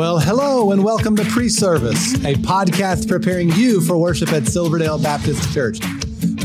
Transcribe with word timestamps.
Well, 0.00 0.18
hello 0.18 0.72
and 0.72 0.82
welcome 0.82 1.14
to 1.16 1.24
Pre 1.24 1.50
Service, 1.50 2.14
a 2.24 2.32
podcast 2.36 3.06
preparing 3.06 3.50
you 3.50 3.82
for 3.82 3.98
worship 3.98 4.32
at 4.32 4.46
Silverdale 4.46 4.98
Baptist 4.98 5.52
Church. 5.52 5.78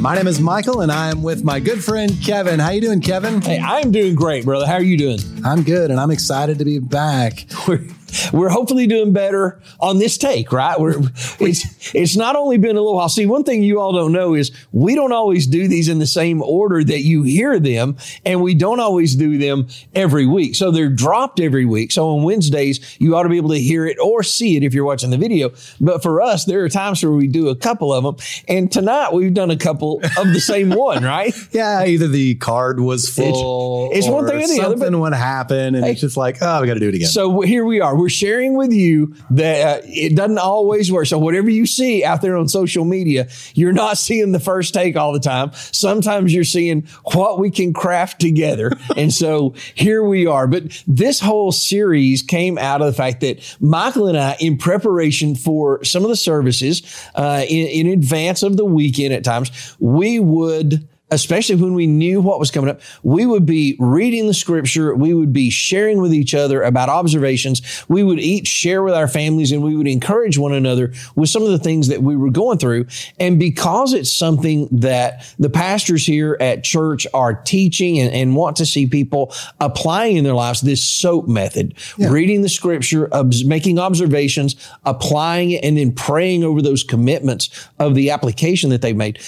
My 0.02 0.14
name 0.14 0.28
is 0.28 0.42
Michael, 0.42 0.82
and 0.82 0.92
I 0.92 1.10
am 1.10 1.24
with 1.24 1.46
my 1.46 1.62
good 1.62 1.82
friend 1.82 2.12
Kevin. 2.22 2.60
How 2.60 2.72
you 2.72 2.82
doing, 2.82 3.00
Kevin? 3.00 3.40
Hey, 3.40 3.58
I'm 3.58 3.94
doing 3.94 4.14
great, 4.14 4.44
brother. 4.44 4.68
How 4.68 4.74
are 4.74 4.84
you 4.84 4.98
doing? 4.98 5.20
I'm 5.46 5.64
good, 5.64 5.90
and 5.90 6.02
I'm 6.02 6.12
excited 6.12 6.60
to 6.60 6.66
be 6.66 6.80
back. 6.80 7.46
We're, 7.66 7.88
we're 8.34 8.50
hopefully 8.50 8.88
doing 8.88 9.14
better 9.14 9.62
on 9.80 10.00
this 10.00 10.18
take, 10.18 10.52
right? 10.52 10.80
We're, 10.80 11.00
it's, 11.40 11.94
it's 11.94 12.16
not 12.16 12.36
only 12.36 12.58
been 12.58 12.76
a 12.76 12.82
little 12.82 12.96
while. 12.96 13.10
See, 13.10 13.26
one 13.26 13.44
thing 13.44 13.64
you 13.64 13.80
all 13.80 13.94
don't 13.94 14.12
know 14.12 14.34
is 14.34 14.52
we 14.72 14.96
don't 14.96 15.12
always 15.12 15.48
do 15.48 15.68
these 15.68 15.88
in 15.88 16.00
the 16.00 16.08
same 16.08 16.42
order 16.42 16.84
that 16.84 17.02
you 17.02 17.24
hear 17.24 17.60
them, 17.60 17.98
and 18.26 18.42
we 18.42 18.54
don't 18.56 18.80
always 18.80 19.16
do 19.16 19.38
them 19.38 19.68
every 19.94 20.26
week. 20.26 20.56
So 20.56 20.72
they're 20.72 20.90
dropped 20.90 21.40
every 21.40 21.66
week. 21.66 21.92
So 21.92 22.10
on 22.10 22.24
Wednesdays, 22.24 22.98
you 23.00 23.16
ought 23.16 23.24
to 23.24 23.30
be 23.30 23.38
able 23.38 23.50
to 23.50 23.60
hear 23.60 23.86
it 23.86 23.98
or 24.00 24.24
see 24.24 24.56
it 24.58 24.64
if 24.64 24.74
you're 24.74 24.86
watching 24.86 25.10
the 25.10 25.18
video. 25.18 25.52
But 25.80 26.04
for 26.04 26.22
us, 26.22 26.46
there 26.46 26.64
are 26.64 26.70
times 26.70 27.04
where 27.04 27.12
we 27.12 27.28
do 27.28 27.50
a 27.50 27.56
couple 27.56 27.94
of 27.94 28.04
them. 28.04 28.16
And 28.48 28.72
tonight 28.72 29.14
we've 29.14 29.34
done 29.34 29.52
a 29.52 29.58
couple 29.58 30.02
of 30.18 30.34
the 30.34 30.40
same 30.40 30.70
one, 30.76 31.04
right? 31.04 31.34
Yeah, 31.52 31.86
either 31.86 32.08
the 32.08 32.36
card 32.36 32.80
was 32.80 33.10
full. 33.10 33.90
It's, 33.92 34.00
it's 34.00 34.08
one 34.08 34.28
thing 34.28 34.44
or 34.44 34.48
the 34.48 34.62
other. 34.62 34.78
Something 34.78 35.00
would 35.00 35.14
happen, 35.14 35.76
and 35.76 35.86
hey, 35.86 35.92
it's 35.92 36.02
just 36.02 36.18
like, 36.18 36.38
oh, 36.42 36.62
we 36.62 36.68
got 36.68 36.76
to 36.76 36.80
do 36.80 36.90
it 36.90 36.96
again. 36.96 37.08
So 37.08 37.42
here 37.42 37.66
we 37.66 37.82
are. 37.82 37.95
We're 37.96 38.10
sharing 38.10 38.56
with 38.56 38.72
you 38.72 39.16
that 39.32 39.80
uh, 39.80 39.82
it 39.86 40.16
doesn't 40.16 40.38
always 40.38 40.92
work. 40.92 41.08
So 41.08 41.18
whatever 41.18 41.50
you 41.50 41.66
see 41.66 42.04
out 42.04 42.22
there 42.22 42.38
on 42.38 42.48
social 42.48 42.86
media, 42.86 43.28
you're 43.54 43.74
not 43.74 43.98
seeing 44.06 44.32
the 44.32 44.40
first 44.40 44.74
take 44.74 44.96
all 44.96 45.14
the 45.14 45.20
time. 45.20 45.52
Sometimes 45.54 46.34
you're 46.34 46.44
seeing 46.44 46.88
what 47.14 47.40
we 47.40 47.52
can 47.52 47.74
craft 47.74 48.20
together. 48.20 48.72
and 48.98 49.14
so 49.14 49.56
here 49.76 50.04
we 50.04 50.28
are. 50.28 50.48
But 50.48 50.84
this 50.88 51.20
whole 51.20 51.52
series 51.52 52.22
came 52.22 52.58
out 52.58 52.82
of 52.82 52.88
the 52.88 52.94
fact 52.94 53.22
that 53.22 53.58
Michael 53.60 54.08
and 54.08 54.18
I, 54.18 54.36
in 54.40 54.58
preparation 54.58 55.36
for 55.36 55.84
some 55.84 56.04
of 56.04 56.10
the 56.10 56.16
services, 56.16 56.82
uh, 57.16 57.44
in, 57.48 57.88
in 57.88 57.94
advance 57.94 58.44
of 58.44 58.58
the 58.58 58.66
weekend 58.66 59.14
at 59.14 59.24
times, 59.24 59.76
we 59.80 60.20
would 60.20 60.88
especially 61.12 61.56
when 61.56 61.76
we 61.76 61.86
knew 61.86 62.20
what 62.20 62.40
was 62.40 62.50
coming 62.50 62.70
up, 62.70 62.82
we 63.04 63.26
would 63.26 63.46
be 63.46 63.76
reading 63.80 64.26
the 64.28 64.34
scripture. 64.34 64.96
We 64.96 65.14
would 65.14 65.32
be 65.32 65.52
sharing 65.52 66.02
with 66.02 66.14
each 66.14 66.34
other 66.34 66.64
about 66.64 66.90
observations. 66.90 67.86
We 67.88 68.04
would 68.04 68.20
each 68.20 68.48
share 68.48 68.82
with 68.82 68.96
our 68.96 69.08
families 69.08 69.52
and 69.52 69.64
we 69.64 69.76
would 69.76 69.88
encourage 69.88 70.38
one 70.38 70.54
another 70.54 70.94
with 71.16 71.30
some 71.30 71.44
of 71.44 71.50
the 71.50 71.60
things 71.60 71.90
that 71.90 72.02
we 72.02 72.16
were 72.16 72.32
going 72.32 72.58
through. 72.58 72.88
And 73.20 73.40
because 73.40 73.94
it's 73.94 74.12
something 74.12 74.68
that 74.72 75.32
the 75.38 75.50
pastors 75.50 76.06
here 76.06 76.38
at 76.40 76.64
church 76.64 77.06
are 77.14 77.36
teaching 77.36 78.00
and, 78.00 78.12
and 78.12 78.36
want 78.36 78.56
to 78.58 78.66
see 78.66 78.88
people 78.88 79.34
applying 79.60 80.18
in 80.18 80.24
their 80.24 80.34
lives, 80.34 80.62
this 80.62 80.84
SOAP 80.84 81.28
method, 81.28 81.76
yeah. 81.98 82.10
reading 82.10 82.42
the 82.42 82.50
scripture, 82.50 83.10
making 83.46 83.78
observations, 83.78 84.56
applying 84.86 85.52
it, 85.52 85.64
and 85.64 85.78
then 85.78 85.92
praying 85.92 86.44
over 86.44 86.64
those 86.64 86.84
commitments 86.84 87.70
of 87.78 87.94
the 87.94 88.10
application 88.10 88.72
that 88.72 88.82
they've 88.82 88.96
made 88.96 89.20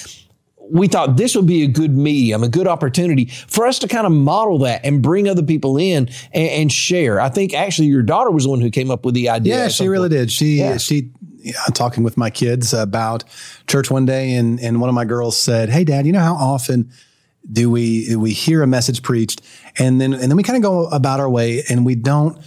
we 0.70 0.88
thought 0.88 1.18
this 1.18 1.36
would 1.36 1.48
be 1.48 1.64
a 1.64 1.68
good 1.68 1.96
medium, 1.96 2.44
a 2.44 2.50
good 2.50 2.68
opportunity 2.68 3.26
for 3.26 3.66
us 3.66 3.80
to 3.80 3.88
kind 3.88 4.06
of 4.06 4.12
model 4.12 4.60
that 4.60 4.82
and 4.84 5.02
bring 5.02 5.28
other 5.28 5.44
people 5.44 5.78
in 5.78 6.10
and, 6.34 6.50
and 6.50 6.72
share. 6.72 7.20
I 7.20 7.30
think 7.30 7.54
actually 7.54 7.88
your 7.88 8.04
daughter 8.04 8.32
was 8.32 8.44
the 8.44 8.50
one 8.50 8.62
who 8.62 8.70
came 8.70 8.92
up 8.92 9.06
with 9.06 9.16
the 9.16 9.30
idea. 9.30 9.56
Yeah, 9.56 9.68
she 9.68 9.88
really 9.88 10.10
did. 10.10 10.32
She 10.32 10.58
yeah. 10.58 10.78
she 10.78 11.12
talking 11.74 12.04
with 12.04 12.18
my 12.18 12.30
kids 12.30 12.74
about 12.74 13.24
church 13.68 13.90
one 13.90 14.06
day, 14.06 14.34
and 14.34 14.60
and 14.60 14.82
one 14.82 14.90
of 14.90 14.96
my 14.96 15.06
girls 15.06 15.38
said, 15.38 15.70
"Hey, 15.70 15.84
Dad, 15.84 16.06
you 16.06 16.12
know 16.12 16.20
how 16.20 16.36
often." 16.36 16.92
Do 17.50 17.72
we 17.72 18.14
we 18.18 18.34
hear 18.34 18.62
a 18.62 18.68
message 18.68 19.02
preached 19.04 19.42
and 19.80 20.02
then 20.02 20.12
and 20.12 20.24
then 20.24 20.36
we 20.36 20.44
kind 20.44 20.58
of 20.58 20.64
go 20.64 20.88
about 20.88 21.22
our 21.22 21.30
way 21.30 21.64
and 21.70 21.86
we 21.86 21.96
don't 21.96 22.38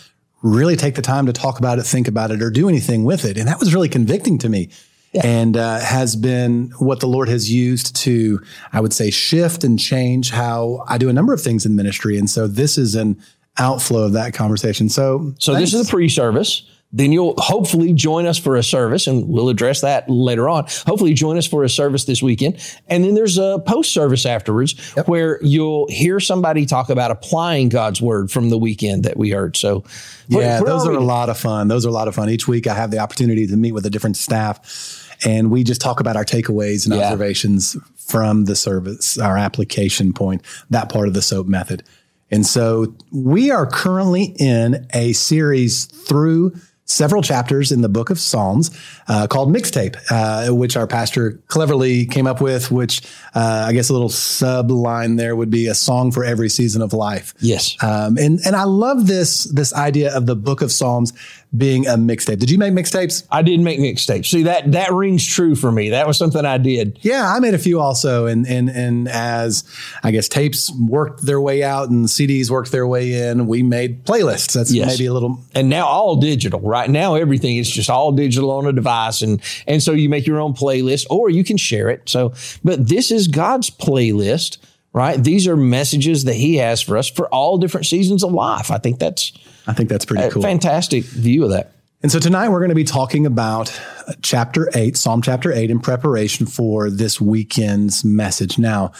really 0.42 0.76
take 0.76 0.94
the 0.94 1.00
time 1.00 1.24
to 1.24 1.32
talk 1.32 1.58
about 1.58 1.78
it, 1.78 1.84
think 1.84 2.06
about 2.06 2.30
it, 2.30 2.42
or 2.42 2.50
do 2.50 2.68
anything 2.68 3.04
with 3.04 3.24
it. 3.24 3.38
And 3.38 3.48
that 3.48 3.58
was 3.58 3.72
really 3.72 3.88
convicting 3.88 4.36
to 4.38 4.50
me 4.50 4.68
yeah. 5.12 5.22
and 5.24 5.56
uh, 5.56 5.80
has 5.80 6.16
been 6.16 6.72
what 6.78 7.00
the 7.00 7.06
Lord 7.06 7.28
has 7.28 7.50
used 7.50 7.96
to, 7.96 8.40
I 8.72 8.80
would 8.80 8.92
say, 8.92 9.10
shift 9.10 9.64
and 9.64 9.78
change 9.78 10.30
how 10.30 10.84
I 10.88 10.98
do 10.98 11.08
a 11.08 11.12
number 11.12 11.32
of 11.32 11.40
things 11.40 11.66
in 11.66 11.76
ministry. 11.76 12.18
And 12.18 12.28
so 12.28 12.46
this 12.46 12.78
is 12.78 12.94
an 12.94 13.20
outflow 13.58 14.04
of 14.04 14.12
that 14.12 14.34
conversation. 14.34 14.88
So, 14.88 15.34
so 15.38 15.54
thanks. 15.54 15.72
this 15.72 15.80
is 15.80 15.88
a 15.88 15.90
pre-service 15.90 16.62
then 16.92 17.12
you'll 17.12 17.34
hopefully 17.38 17.92
join 17.92 18.26
us 18.26 18.38
for 18.38 18.56
a 18.56 18.62
service 18.62 19.06
and 19.06 19.28
we'll 19.28 19.48
address 19.48 19.80
that 19.82 20.10
later 20.10 20.48
on. 20.48 20.64
Hopefully 20.86 21.14
join 21.14 21.38
us 21.38 21.46
for 21.46 21.62
a 21.62 21.68
service 21.68 22.04
this 22.04 22.22
weekend. 22.22 22.58
And 22.88 23.04
then 23.04 23.14
there's 23.14 23.38
a 23.38 23.62
post 23.64 23.92
service 23.92 24.26
afterwards 24.26 24.92
yep. 24.96 25.06
where 25.06 25.40
you'll 25.42 25.88
hear 25.88 26.18
somebody 26.18 26.66
talk 26.66 26.90
about 26.90 27.12
applying 27.12 27.68
God's 27.68 28.02
word 28.02 28.30
from 28.30 28.50
the 28.50 28.58
weekend 28.58 29.04
that 29.04 29.16
we 29.16 29.30
heard. 29.30 29.56
So 29.56 29.84
yeah, 30.28 30.60
those 30.60 30.86
are, 30.86 30.92
are 30.92 30.96
a 30.96 31.00
lot 31.00 31.28
of 31.28 31.38
fun. 31.38 31.68
Those 31.68 31.86
are 31.86 31.90
a 31.90 31.92
lot 31.92 32.08
of 32.08 32.14
fun. 32.14 32.28
Each 32.28 32.48
week 32.48 32.66
I 32.66 32.74
have 32.74 32.90
the 32.90 32.98
opportunity 32.98 33.46
to 33.46 33.56
meet 33.56 33.72
with 33.72 33.86
a 33.86 33.90
different 33.90 34.16
staff 34.16 35.06
and 35.24 35.50
we 35.50 35.64
just 35.64 35.80
talk 35.80 36.00
about 36.00 36.16
our 36.16 36.24
takeaways 36.24 36.86
and 36.86 36.94
yeah. 36.94 37.04
observations 37.04 37.76
from 37.96 38.46
the 38.46 38.56
service, 38.56 39.18
our 39.18 39.36
application 39.36 40.12
point, 40.12 40.42
that 40.70 40.90
part 40.90 41.08
of 41.08 41.14
the 41.14 41.22
SOAP 41.22 41.46
method. 41.46 41.84
And 42.30 42.46
so 42.46 42.94
we 43.12 43.50
are 43.50 43.66
currently 43.66 44.34
in 44.38 44.86
a 44.94 45.12
series 45.12 45.84
through 45.84 46.54
several 46.90 47.22
chapters 47.22 47.70
in 47.70 47.82
the 47.82 47.88
book 47.88 48.10
of 48.10 48.18
Psalms 48.18 48.70
uh, 49.06 49.26
called 49.28 49.54
Mixtape, 49.54 49.96
uh, 50.10 50.52
which 50.52 50.76
our 50.76 50.86
pastor 50.86 51.40
cleverly 51.46 52.04
came 52.06 52.26
up 52.26 52.40
with, 52.40 52.70
which 52.70 53.02
uh, 53.34 53.64
I 53.68 53.72
guess 53.72 53.90
a 53.90 53.92
little 53.92 54.08
subline 54.08 55.16
there 55.16 55.36
would 55.36 55.50
be 55.50 55.68
a 55.68 55.74
song 55.74 56.10
for 56.10 56.24
every 56.24 56.48
season 56.48 56.82
of 56.82 56.92
life. 56.92 57.32
Yes. 57.38 57.76
Um, 57.82 58.18
and, 58.18 58.40
and 58.44 58.56
I 58.56 58.64
love 58.64 59.06
this, 59.06 59.44
this 59.44 59.72
idea 59.72 60.14
of 60.14 60.26
the 60.26 60.36
book 60.36 60.62
of 60.62 60.72
Psalms 60.72 61.12
being 61.56 61.86
a 61.86 61.94
mixtape. 61.94 62.38
Did 62.38 62.50
you 62.50 62.58
make 62.58 62.72
mixtapes? 62.72 63.26
I 63.30 63.42
did 63.42 63.60
make 63.60 63.80
mixtapes. 63.80 64.26
See 64.26 64.44
that 64.44 64.70
that 64.72 64.92
rings 64.92 65.26
true 65.26 65.56
for 65.56 65.72
me. 65.72 65.90
That 65.90 66.06
was 66.06 66.16
something 66.16 66.44
I 66.44 66.58
did. 66.58 66.98
Yeah, 67.02 67.32
I 67.32 67.40
made 67.40 67.54
a 67.54 67.58
few 67.58 67.80
also, 67.80 68.26
and 68.26 68.46
and 68.46 68.70
and 68.70 69.08
as 69.08 69.64
I 70.04 70.12
guess 70.12 70.28
tapes 70.28 70.72
worked 70.78 71.26
their 71.26 71.40
way 71.40 71.64
out 71.64 71.90
and 71.90 72.06
CDs 72.06 72.50
worked 72.50 72.70
their 72.70 72.86
way 72.86 73.28
in, 73.28 73.48
we 73.48 73.62
made 73.64 74.04
playlists. 74.04 74.52
That's 74.52 74.72
yes. 74.72 74.86
maybe 74.86 75.06
a 75.06 75.12
little. 75.12 75.40
And 75.52 75.68
now 75.68 75.86
all 75.86 76.16
digital. 76.16 76.60
Right 76.60 76.79
now, 76.88 77.14
everything 77.16 77.56
is 77.56 77.68
just 77.68 77.90
all 77.90 78.12
digital 78.12 78.50
on 78.52 78.66
a 78.66 78.72
device, 78.72 79.20
and 79.22 79.42
and 79.66 79.82
so 79.82 79.92
you 79.92 80.08
make 80.08 80.26
your 80.26 80.40
own 80.40 80.54
playlist, 80.54 81.06
or 81.10 81.28
you 81.28 81.44
can 81.44 81.56
share 81.56 81.90
it. 81.90 82.08
So, 82.08 82.32
but 82.64 82.88
this 82.88 83.10
is 83.10 83.28
God's 83.28 83.70
playlist 83.70 84.58
right? 84.92 85.22
These 85.22 85.46
are 85.46 85.56
messages 85.56 86.24
that 86.24 86.34
he 86.34 86.56
has 86.56 86.80
for 86.80 86.96
us 86.96 87.08
for 87.08 87.28
all 87.28 87.58
different 87.58 87.86
seasons 87.86 88.24
of 88.24 88.32
life. 88.32 88.70
I 88.70 88.78
think 88.78 88.98
that's 88.98 89.32
I 89.66 89.72
think 89.72 89.88
that's 89.88 90.04
pretty 90.04 90.28
cool. 90.30 90.42
Fantastic 90.42 91.04
view 91.04 91.44
of 91.44 91.50
that. 91.50 91.72
And 92.02 92.10
so 92.10 92.18
tonight 92.18 92.48
we're 92.48 92.60
going 92.60 92.70
to 92.70 92.74
be 92.74 92.84
talking 92.84 93.26
about 93.26 93.78
uh, 94.08 94.14
chapter 94.22 94.70
8, 94.74 94.96
Psalm 94.96 95.20
chapter 95.20 95.52
8 95.52 95.70
in 95.70 95.80
preparation 95.80 96.46
for 96.46 96.88
this 96.88 97.20
weekend's 97.20 98.06
message. 98.06 98.58
Now, 98.58 98.92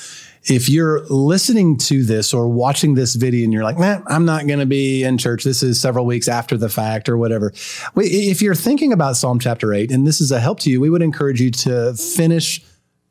if 0.44 0.68
you're 0.68 1.00
listening 1.08 1.78
to 1.78 2.04
this 2.04 2.34
or 2.34 2.46
watching 2.46 2.96
this 2.96 3.14
video 3.14 3.44
and 3.44 3.54
you're 3.54 3.64
like, 3.64 3.78
man, 3.78 4.02
I'm 4.06 4.26
not 4.26 4.46
going 4.46 4.58
to 4.58 4.66
be 4.66 5.02
in 5.02 5.16
church. 5.16 5.44
This 5.44 5.62
is 5.62 5.80
several 5.80 6.04
weeks 6.04 6.28
after 6.28 6.58
the 6.58 6.68
fact 6.68 7.08
or 7.08 7.16
whatever. 7.16 7.54
If 7.96 8.42
you're 8.42 8.54
thinking 8.54 8.92
about 8.92 9.16
Psalm 9.16 9.38
chapter 9.38 9.72
8 9.72 9.90
and 9.90 10.06
this 10.06 10.20
is 10.20 10.30
a 10.30 10.38
help 10.38 10.60
to 10.60 10.70
you, 10.70 10.78
we 10.78 10.90
would 10.90 11.02
encourage 11.02 11.40
you 11.40 11.50
to 11.52 11.94
finish 11.94 12.62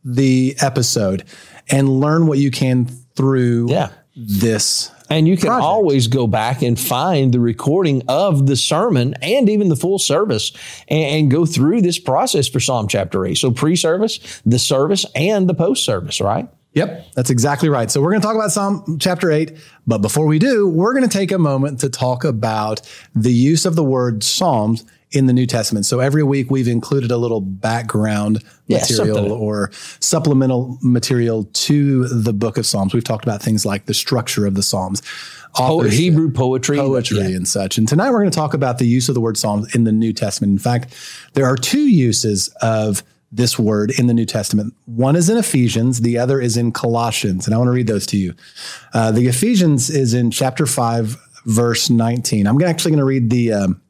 the 0.05 0.55
episode 0.61 1.23
and 1.67 1.89
learn 1.89 2.27
what 2.27 2.37
you 2.37 2.51
can 2.51 2.85
through 3.15 3.71
yeah. 3.71 3.89
This 4.15 4.91
and 5.09 5.27
you 5.27 5.37
can 5.37 5.47
project. 5.47 5.63
always 5.63 6.07
go 6.07 6.27
back 6.27 6.61
and 6.61 6.79
find 6.79 7.33
the 7.33 7.39
recording 7.39 8.03
of 8.07 8.47
the 8.47 8.55
sermon 8.55 9.15
and 9.21 9.49
even 9.49 9.69
the 9.69 9.75
full 9.75 9.99
service 9.99 10.51
and, 10.87 11.03
and, 11.03 11.31
go 11.31 11.45
through 11.45 11.81
this 11.81 11.99
process 11.99 12.47
for 12.47 12.59
Psalm 12.59 12.87
chapter 12.87 13.25
8. 13.25 13.35
So 13.35 13.51
pre 13.51 13.75
service, 13.75 14.41
the 14.45 14.59
service, 14.59 15.05
and 15.15 15.49
the 15.49 15.53
post 15.53 15.83
service, 15.83 16.21
right? 16.21 16.47
Yep, 16.73 17.13
that's 17.15 17.29
exactly 17.31 17.67
right. 17.67 17.89
So 17.89 17.99
we're 17.99 18.11
going 18.11 18.21
to 18.21 18.27
talk 18.27 18.35
about 18.35 18.51
Psalm 18.51 18.97
chapter 18.99 19.31
8. 19.31 19.57
But 19.87 19.99
before 19.99 20.27
we 20.27 20.37
do, 20.37 20.67
we're 20.69 20.93
going 20.93 21.07
to 21.07 21.17
take 21.17 21.31
a 21.31 21.39
moment 21.39 21.79
to 21.79 21.89
talk 21.89 22.23
about 22.23 22.81
the 23.15 23.33
use 23.33 23.65
of 23.65 23.75
the 23.75 23.83
word 23.83 24.23
Psalms 24.23 24.85
in 25.11 25.25
the 25.25 25.33
New 25.33 25.47
Testament. 25.47 25.87
So 25.87 25.99
every 25.99 26.21
week 26.21 26.51
we've 26.51 26.67
included 26.67 27.09
a 27.09 27.17
little 27.17 27.41
background 27.41 28.43
Yeah, 28.67 28.77
material 28.81 29.15
something. 29.15 29.31
or 29.31 29.71
supplemental 29.99 30.77
material 30.83 31.45
to 31.45 32.07
the 32.07 32.33
book 32.33 32.59
of 32.59 32.67
Psalms. 32.67 32.93
We've 32.93 33.03
talked 33.03 33.25
about 33.25 33.41
things 33.41 33.65
like 33.65 33.87
the 33.87 33.95
structure 33.95 34.45
of 34.45 34.53
the 34.53 34.61
Psalms, 34.61 35.01
Po- 35.55 35.81
Hebrew 35.81 36.31
poetry. 36.31 36.77
poetry 36.77 37.17
Yeah. 37.17 37.37
and 37.37 37.47
such. 37.47 37.79
And 37.79 37.87
tonight 37.87 38.11
we're 38.11 38.19
going 38.19 38.29
to 38.29 38.35
talk 38.37 38.53
about 38.53 38.77
the 38.77 38.85
use 38.85 39.09
of 39.09 39.15
the 39.15 39.21
word 39.21 39.35
Psalms 39.37 39.73
in 39.73 39.85
the 39.85 39.91
New 39.91 40.13
Testament. 40.13 40.51
In 40.51 40.59
fact, 40.59 40.93
there 41.33 41.47
are 41.47 41.55
two 41.55 41.87
uses 41.89 42.49
of 42.61 43.01
this 43.31 43.59
word 43.59 43.91
in 43.99 44.07
the 44.07 44.13
New 44.13 44.25
Testament. 44.25 44.73
One 44.85 45.15
is 45.15 45.29
in 45.29 45.37
Ephesians, 45.37 46.01
the 46.01 46.17
other 46.17 46.41
is 46.41 46.57
in 46.57 46.71
Colossians. 46.71 47.45
And 47.45 47.53
I 47.53 47.57
want 47.57 47.67
to 47.67 47.73
read 47.73 47.87
those 47.87 48.05
to 48.07 48.17
you. 48.17 48.33
Uh, 48.93 49.11
the 49.11 49.27
Ephesians 49.27 49.89
is 49.89 50.13
in 50.13 50.31
chapter 50.31 50.65
5, 50.65 51.15
verse 51.45 51.89
19. 51.89 52.47
I'm 52.47 52.61
actually 52.63 52.91
going 52.91 52.99
to 52.99 53.05
read 53.05 53.29
the, 53.29 53.53
um, 53.53 53.81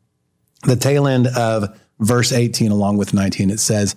the 0.64 0.76
tail 0.76 1.08
end 1.08 1.28
of 1.28 1.80
verse 2.00 2.32
18 2.32 2.72
along 2.72 2.98
with 2.98 3.14
19. 3.14 3.50
It 3.50 3.60
says 3.60 3.96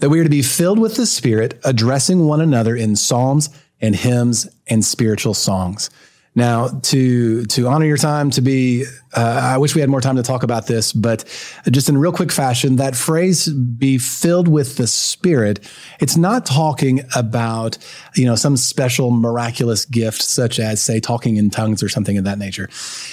that 0.00 0.10
we 0.10 0.20
are 0.20 0.24
to 0.24 0.30
be 0.30 0.42
filled 0.42 0.78
with 0.78 0.96
the 0.96 1.06
Spirit, 1.06 1.58
addressing 1.64 2.26
one 2.26 2.40
another 2.40 2.76
in 2.76 2.96
psalms 2.96 3.50
and 3.80 3.94
hymns 3.94 4.48
and 4.68 4.84
spiritual 4.84 5.34
songs. 5.34 5.90
Now, 6.38 6.68
to 6.68 7.46
to 7.46 7.66
honor 7.66 7.84
your 7.84 7.96
time, 7.96 8.30
to 8.30 8.40
be, 8.40 8.84
uh, 9.12 9.40
I 9.54 9.58
wish 9.58 9.74
we 9.74 9.80
had 9.80 9.90
more 9.90 10.00
time 10.00 10.14
to 10.14 10.22
talk 10.22 10.44
about 10.44 10.68
this, 10.68 10.92
but 10.92 11.24
just 11.68 11.88
in 11.88 11.98
real 11.98 12.12
quick 12.12 12.30
fashion, 12.30 12.76
that 12.76 12.94
phrase 12.94 13.48
"be 13.48 13.98
filled 13.98 14.46
with 14.46 14.76
the 14.76 14.86
Spirit," 14.86 15.58
it's 15.98 16.16
not 16.16 16.46
talking 16.46 17.00
about 17.16 17.76
you 18.14 18.24
know 18.24 18.36
some 18.36 18.56
special 18.56 19.10
miraculous 19.10 19.84
gift, 19.84 20.22
such 20.22 20.60
as 20.60 20.80
say 20.80 21.00
talking 21.00 21.38
in 21.38 21.50
tongues 21.50 21.82
or 21.82 21.88
something 21.88 22.16
of 22.16 22.22
that 22.22 22.38
nature. 22.38 22.68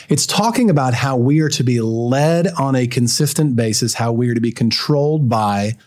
It's 0.07 0.27
talking 0.27 0.69
about 0.69 0.93
how 0.93 1.17
we 1.17 1.39
are 1.39 1.49
to 1.49 1.63
be 1.63 1.81
led 1.81 2.49
on 2.59 2.75
a 2.75 2.85
consistent 2.85 3.55
basis, 3.55 3.95
how 3.95 4.11
we 4.11 4.29
are 4.29 4.35
to 4.35 4.39
be 4.39 4.51
controlled 4.51 5.29
by 5.29 5.77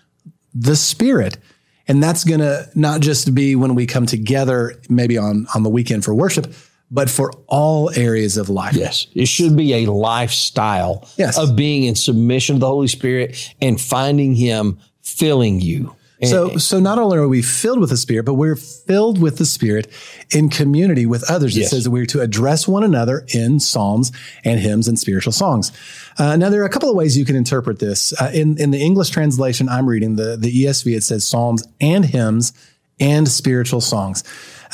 the 0.53 0.75
Spirit. 0.75 1.39
And 1.87 2.03
that's 2.03 2.25
going 2.25 2.41
to 2.41 2.69
not 2.75 3.01
just 3.01 3.35
be 3.35 3.57
when 3.57 3.75
we 3.75 3.87
come 3.87 4.05
together, 4.07 4.75
maybe 4.91 5.17
on, 5.17 5.47
on 5.55 5.63
the 5.63 5.71
weekend 5.71 6.05
for 6.05 6.13
worship, 6.13 6.53
but 6.91 7.11
for 7.11 7.33
all 7.49 7.91
areas 7.97 8.37
of 8.37 8.49
life. 8.49 8.75
Yes, 8.75 9.07
it 9.15 9.29
should 9.29 9.57
be 9.57 9.75
a 9.85 9.91
lifestyle 9.93 11.07
Yes. 11.17 11.37
of 11.39 11.57
being 11.57 11.85
in 11.85 11.95
submission 11.95 12.57
to 12.57 12.61
the 12.61 12.67
Holy 12.67 12.89
Spirit 12.89 13.55
and 13.61 13.81
finding 13.81 14.35
Him 14.35 14.79
filling 15.03 15.61
you. 15.61 15.95
So, 16.25 16.57
so 16.57 16.81
not 16.81 16.99
only 16.99 17.17
are 17.17 17.29
we 17.29 17.43
filled 17.43 17.79
with 17.79 17.91
the 17.91 17.97
Spirit, 17.97 18.25
but 18.25 18.35
we're 18.35 18.57
filled 18.57 19.21
with 19.21 19.39
the 19.39 19.47
Spirit 19.47 19.87
in 20.35 20.49
community 20.49 21.07
with 21.07 21.23
others. 21.31 21.57
It 21.57 21.61
Yes. 21.61 21.71
says 21.71 21.85
that 21.85 21.93
we're 21.93 22.07
to 22.07 22.21
address 22.21 22.67
one 22.67 22.83
another 22.83 23.25
in 23.33 23.61
psalms 23.61 24.11
and 24.45 24.59
hymns 24.59 24.89
and 24.89 24.99
spiritual 24.99 25.33
songs. 25.33 25.71
Uh, 26.19 26.35
now, 26.35 26.51
there 26.51 26.61
are 26.61 26.65
a 26.65 26.69
couple 26.71 26.91
of 26.91 26.97
ways 26.97 27.17
you 27.17 27.25
can 27.25 27.37
interpret 27.37 27.79
this. 27.79 28.13
Uh, 28.21 28.33
in 28.35 28.59
in 28.59 28.73
the 28.73 28.79
English 28.81 29.11
translation 29.11 29.69
I'm 29.69 29.87
reading, 29.89 30.17
the 30.17 30.37
the 30.37 30.51
ESV, 30.65 30.97
it 30.97 31.05
says 31.05 31.25
psalms 31.25 31.63
and 31.81 32.05
hymns 32.07 32.53
and 33.01 33.29
spiritual 33.29 33.81
songs. 33.81 34.25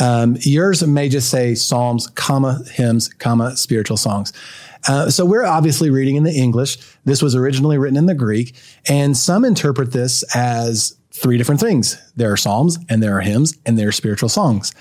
Um, 0.00 0.36
yours 0.40 0.84
may 0.86 1.08
just 1.08 1.30
say 1.30 1.54
psalms, 1.54 2.08
comma 2.08 2.60
hymns, 2.72 3.08
comma 3.08 3.56
spiritual 3.56 3.96
songs. 3.96 4.32
Uh, 4.88 5.08
so 5.08 5.24
we're 5.24 5.44
obviously 5.44 5.88
reading 5.88 6.16
in 6.16 6.24
the 6.24 6.32
English. 6.36 6.76
This 7.04 7.22
was 7.22 7.34
originally 7.34 7.78
written 7.78 7.96
in 7.96 8.06
the 8.06 8.14
Greek, 8.14 8.54
and 8.88 9.16
some 9.16 9.44
interpret 9.44 9.92
this 9.92 10.22
as 10.34 10.96
three 11.10 11.38
different 11.38 11.60
things. 11.60 11.96
There 12.16 12.32
are 12.32 12.36
psalms, 12.36 12.78
and 12.88 13.02
there 13.02 13.16
are 13.16 13.20
hymns, 13.20 13.56
and 13.64 13.78
there 13.78 13.88
are 13.88 13.92
spiritual 13.92 14.28
songs. 14.28 14.72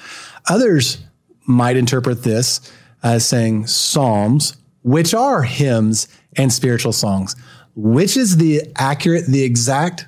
Others 0.50 1.04
might 1.46 1.78
interpret 1.78 2.24
this 2.24 2.60
as 3.02 3.26
saying 3.26 3.68
psalms, 3.68 4.58
which 4.84 5.14
are 5.14 5.44
hymns 5.44 6.08
and 6.36 6.52
spiritual 6.52 6.94
songs. 6.94 7.36
Which 7.76 8.18
is 8.18 8.38
the 8.38 8.64
accurate, 8.76 9.28
the 9.28 9.44
exact? 9.44 10.08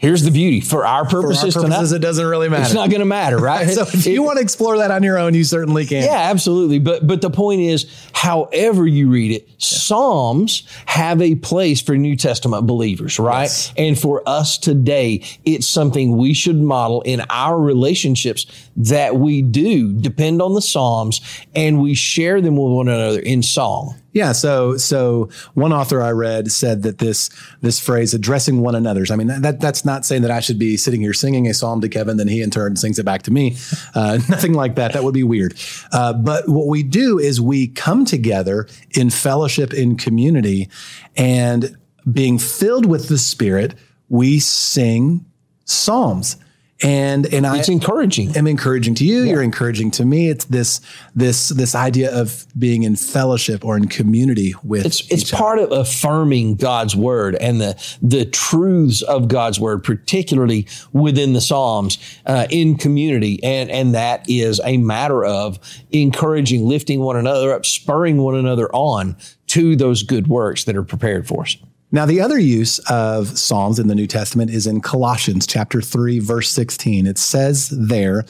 Here's 0.00 0.22
the 0.22 0.30
beauty 0.30 0.60
for 0.60 0.84
our 0.86 1.08
For 1.08 1.16
our 1.18 1.22
purposes, 1.22 1.54
purposes, 1.54 1.62
tonight, 1.62 1.96
it 1.96 2.00
doesn't 2.00 2.26
really 2.26 2.48
matter. 2.48 2.62
it's 2.64 2.74
not 2.74 2.88
going 2.90 3.00
to 3.00 3.06
matter, 3.06 3.36
right? 3.52 3.68
so 3.68 3.82
if 3.82 4.06
you 4.06 4.22
want 4.22 4.38
to 4.38 4.42
explore 4.42 4.78
that 4.78 4.90
on 4.90 5.02
your 5.02 5.18
own, 5.18 5.34
you 5.34 5.44
certainly 5.44 5.86
can. 5.86 6.02
Yeah, 6.02 6.30
absolutely. 6.30 6.78
But 6.78 7.06
but 7.06 7.20
the 7.20 7.30
point 7.30 7.60
is, 7.60 7.86
however 8.12 8.86
you 8.86 9.10
read 9.10 9.32
it, 9.32 9.48
Psalms 9.58 10.64
have 10.86 11.20
a 11.20 11.34
place 11.36 11.80
for 11.80 11.96
New 11.96 12.16
Testament 12.16 12.66
believers, 12.66 13.18
right? 13.18 13.42
Yes. 13.42 13.72
And 13.76 13.98
for 13.98 14.22
us 14.26 14.56
today, 14.58 15.22
it's 15.44 15.66
something 15.66 16.16
we 16.16 16.32
should 16.34 16.60
model 16.60 17.02
in 17.02 17.22
our 17.30 17.60
relationships 17.60 18.46
that 18.76 19.16
we 19.16 19.42
do 19.42 19.92
depend 19.92 20.40
on 20.40 20.54
the 20.54 20.62
Psalms 20.62 21.20
and 21.54 21.80
we 21.80 21.94
share 21.94 22.40
them 22.40 22.56
with 22.56 22.72
one 22.72 22.88
another 22.88 23.20
in 23.20 23.42
song. 23.42 23.94
Yeah. 24.12 24.32
So, 24.32 24.76
so 24.76 25.28
one 25.54 25.72
author 25.72 26.02
I 26.02 26.10
read 26.10 26.50
said 26.50 26.82
that 26.82 26.98
this, 26.98 27.30
this 27.60 27.78
phrase 27.78 28.12
addressing 28.12 28.60
one 28.60 28.74
another's, 28.74 29.10
I 29.10 29.16
mean, 29.16 29.28
that, 29.28 29.60
that's 29.60 29.84
not 29.84 30.04
saying 30.04 30.22
that 30.22 30.30
I 30.30 30.40
should 30.40 30.58
be 30.58 30.76
sitting 30.76 31.00
here 31.00 31.12
singing 31.12 31.46
a 31.46 31.54
psalm 31.54 31.80
to 31.80 31.88
Kevin, 31.88 32.16
then 32.16 32.28
he 32.28 32.42
in 32.42 32.50
turn 32.50 32.76
sings 32.76 32.98
it 32.98 33.04
back 33.04 33.22
to 33.22 33.30
me. 33.30 33.56
Uh, 33.92 34.18
nothing 34.28 34.52
like 34.52 34.76
that. 34.76 34.92
That 34.92 35.02
would 35.02 35.14
be 35.14 35.24
weird. 35.24 35.54
Uh, 35.92 36.12
but 36.12 36.48
what 36.48 36.68
we 36.68 36.82
do 36.82 37.18
is 37.18 37.40
we 37.40 37.66
come 37.66 38.04
together 38.04 38.68
in 38.92 39.10
fellowship, 39.10 39.74
in 39.74 39.96
community 39.96 40.68
and 41.16 41.76
being 42.10 42.38
filled 42.38 42.86
with 42.86 43.08
the 43.08 43.18
spirit, 43.18 43.74
we 44.08 44.38
sing 44.38 45.24
psalms. 45.64 46.36
And, 46.82 47.26
and 47.32 47.46
I, 47.46 47.58
It's 47.58 47.68
encouraging. 47.68 48.36
am 48.36 48.46
encouraging 48.46 48.94
to 48.96 49.04
you. 49.04 49.24
You're 49.24 49.42
encouraging 49.42 49.90
to 49.92 50.04
me. 50.04 50.30
It's 50.30 50.46
this 50.46 50.80
this 51.14 51.50
this 51.50 51.74
idea 51.74 52.10
of 52.18 52.46
being 52.58 52.84
in 52.84 52.96
fellowship 52.96 53.64
or 53.64 53.76
in 53.76 53.88
community 53.88 54.54
with. 54.62 54.86
It's 54.86 55.06
it's 55.10 55.32
other. 55.32 55.38
part 55.38 55.58
of 55.58 55.72
affirming 55.72 56.54
God's 56.56 56.96
word 56.96 57.34
and 57.34 57.60
the 57.60 57.96
the 58.00 58.24
truths 58.24 59.02
of 59.02 59.28
God's 59.28 59.60
word, 59.60 59.84
particularly 59.84 60.66
within 60.92 61.34
the 61.34 61.40
Psalms 61.40 61.98
uh, 62.24 62.46
in 62.50 62.76
community, 62.76 63.42
and 63.42 63.70
and 63.70 63.94
that 63.94 64.24
is 64.28 64.60
a 64.64 64.78
matter 64.78 65.24
of 65.24 65.58
encouraging, 65.90 66.66
lifting 66.66 67.00
one 67.00 67.16
another 67.16 67.52
up, 67.52 67.66
spurring 67.66 68.18
one 68.18 68.36
another 68.36 68.68
on 68.74 69.16
to 69.48 69.76
those 69.76 70.02
good 70.02 70.28
works 70.28 70.64
that 70.64 70.76
are 70.76 70.82
prepared 70.84 71.26
for 71.26 71.42
us. 71.42 71.56
Now, 71.92 72.06
the 72.06 72.20
other 72.20 72.38
use 72.38 72.78
of 72.90 73.36
Psalms 73.36 73.80
in 73.80 73.88
the 73.88 73.96
New 73.96 74.06
Testament 74.06 74.52
is 74.52 74.66
in 74.66 74.80
Colossians 74.80 75.44
chapter 75.44 75.82
3, 75.82 76.20
verse 76.20 76.48
16. 76.50 77.06
It 77.06 77.18
says 77.18 77.68
there, 77.70 78.24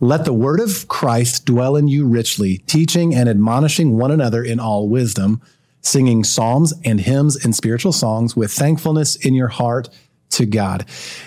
let 0.00 0.26
the 0.26 0.32
word 0.34 0.60
of 0.60 0.86
Christ 0.88 1.46
dwell 1.46 1.74
in 1.74 1.88
you 1.88 2.06
richly, 2.06 2.58
teaching 2.58 3.14
and 3.14 3.28
admonishing 3.28 3.96
one 3.96 4.10
another 4.10 4.44
in 4.44 4.60
all 4.60 4.88
wisdom, 4.88 5.40
singing 5.80 6.22
psalms 6.22 6.74
and 6.84 7.00
hymns 7.00 7.42
and 7.42 7.54
spiritual 7.56 7.92
songs 7.92 8.36
with 8.36 8.52
thankfulness 8.52 9.16
in 9.16 9.34
your 9.34 9.48
heart 9.48 9.88
to 10.30 10.44
God. 10.44 10.84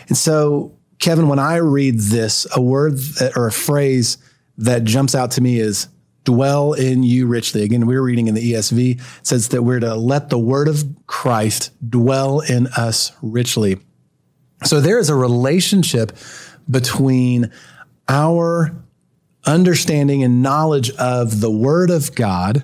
And 0.07 0.15
so, 0.15 0.77
Kevin, 0.99 1.27
when 1.27 1.39
I 1.39 1.55
read 1.57 1.99
this, 1.99 2.45
a 2.55 2.61
word 2.61 2.99
or 3.35 3.47
a 3.47 3.51
phrase 3.51 4.17
that 4.57 4.83
jumps 4.83 5.15
out 5.15 5.31
to 5.31 5.41
me 5.41 5.59
is 5.59 5.87
dwell 6.23 6.73
in 6.73 7.03
you 7.03 7.27
richly. 7.27 7.63
Again, 7.63 7.87
we're 7.87 8.01
reading 8.01 8.27
in 8.27 8.35
the 8.35 8.53
ESV, 8.53 8.99
it 8.99 9.27
says 9.27 9.49
that 9.49 9.63
we're 9.63 9.79
to 9.79 9.95
let 9.95 10.29
the 10.29 10.37
word 10.37 10.67
of 10.67 10.83
Christ 11.07 11.71
dwell 11.89 12.41
in 12.41 12.67
us 12.67 13.11
richly. 13.21 13.77
So 14.63 14.79
there 14.79 14.99
is 14.99 15.09
a 15.09 15.15
relationship 15.15 16.15
between 16.69 17.51
our 18.07 18.75
understanding 19.45 20.23
and 20.23 20.43
knowledge 20.43 20.91
of 20.91 21.41
the 21.41 21.51
word 21.51 21.89
of 21.89 22.13
God 22.13 22.63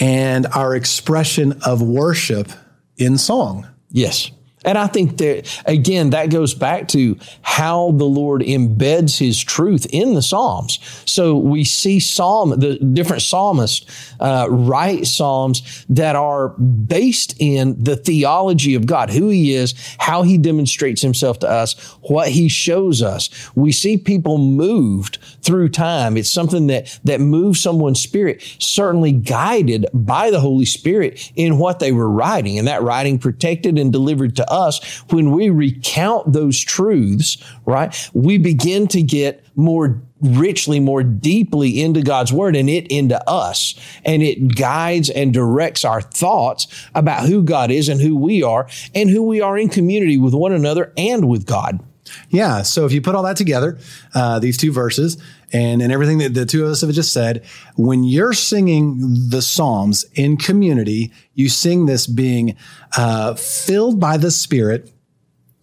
and 0.00 0.46
our 0.48 0.74
expression 0.74 1.60
of 1.64 1.80
worship 1.80 2.50
in 2.96 3.16
song. 3.18 3.68
Yes. 3.90 4.30
And 4.64 4.78
I 4.78 4.86
think 4.86 5.18
that, 5.18 5.62
again, 5.66 6.10
that 6.10 6.30
goes 6.30 6.54
back 6.54 6.88
to 6.88 7.18
how 7.42 7.92
the 7.92 8.04
Lord 8.04 8.42
embeds 8.42 9.18
his 9.18 9.42
truth 9.42 9.86
in 9.90 10.14
the 10.14 10.22
Psalms. 10.22 10.78
So 11.04 11.36
we 11.36 11.64
see 11.64 12.00
Psalm, 12.00 12.58
the 12.58 12.78
different 12.78 13.22
psalmists 13.22 14.14
uh, 14.20 14.46
write 14.50 15.06
Psalms 15.06 15.84
that 15.88 16.16
are 16.16 16.48
based 16.48 17.34
in 17.38 17.82
the 17.82 17.96
theology 17.96 18.74
of 18.74 18.86
God, 18.86 19.10
who 19.10 19.28
he 19.28 19.54
is, 19.54 19.74
how 19.98 20.22
he 20.22 20.38
demonstrates 20.38 21.02
himself 21.02 21.38
to 21.40 21.48
us, 21.48 21.74
what 22.02 22.28
he 22.28 22.48
shows 22.48 23.02
us. 23.02 23.30
We 23.54 23.72
see 23.72 23.98
people 23.98 24.38
moved 24.38 25.18
through 25.42 25.68
time. 25.70 26.16
It's 26.16 26.30
something 26.30 26.68
that, 26.68 26.98
that 27.04 27.20
moves 27.20 27.60
someone's 27.60 28.00
spirit, 28.00 28.42
certainly 28.58 29.12
guided 29.12 29.86
by 29.92 30.30
the 30.30 30.40
Holy 30.40 30.64
Spirit 30.64 31.32
in 31.36 31.58
what 31.58 31.78
they 31.78 31.92
were 31.92 32.10
writing. 32.10 32.58
And 32.58 32.68
that 32.68 32.82
writing 32.82 33.18
protected 33.18 33.78
and 33.78 33.92
delivered 33.92 34.36
to 34.36 34.52
us. 34.54 34.98
When 35.10 35.32
we 35.32 35.50
recount 35.50 36.32
those 36.32 36.60
truths, 36.60 37.42
right, 37.66 38.10
we 38.14 38.38
begin 38.38 38.86
to 38.88 39.02
get 39.02 39.44
more 39.56 40.02
richly, 40.20 40.80
more 40.80 41.02
deeply 41.02 41.82
into 41.82 42.02
God's 42.02 42.32
word 42.32 42.56
and 42.56 42.70
it 42.70 42.86
into 42.88 43.22
us. 43.28 43.74
And 44.04 44.22
it 44.22 44.56
guides 44.56 45.10
and 45.10 45.34
directs 45.34 45.84
our 45.84 46.00
thoughts 46.00 46.66
about 46.94 47.26
who 47.26 47.42
God 47.42 47.70
is 47.70 47.88
and 47.88 48.00
who 48.00 48.16
we 48.16 48.42
are 48.42 48.68
and 48.94 49.10
who 49.10 49.22
we 49.22 49.40
are 49.40 49.58
in 49.58 49.68
community 49.68 50.16
with 50.16 50.34
one 50.34 50.52
another 50.52 50.92
and 50.96 51.28
with 51.28 51.46
God. 51.46 51.84
Yeah. 52.28 52.62
So 52.62 52.84
if 52.84 52.92
you 52.92 53.00
put 53.00 53.14
all 53.14 53.22
that 53.22 53.36
together, 53.36 53.78
uh, 54.14 54.38
these 54.38 54.56
two 54.56 54.72
verses 54.72 55.16
and, 55.52 55.80
and 55.80 55.92
everything 55.92 56.18
that 56.18 56.34
the 56.34 56.46
two 56.46 56.64
of 56.64 56.70
us 56.70 56.82
have 56.82 56.90
just 56.90 57.12
said, 57.12 57.44
when 57.76 58.04
you're 58.04 58.32
singing 58.32 58.98
the 59.30 59.40
Psalms 59.40 60.04
in 60.14 60.36
community, 60.36 61.12
you 61.34 61.48
sing 61.48 61.86
this 61.86 62.06
being 62.06 62.56
uh, 62.96 63.34
filled 63.34 64.00
by 64.00 64.16
the 64.16 64.30
Spirit 64.30 64.90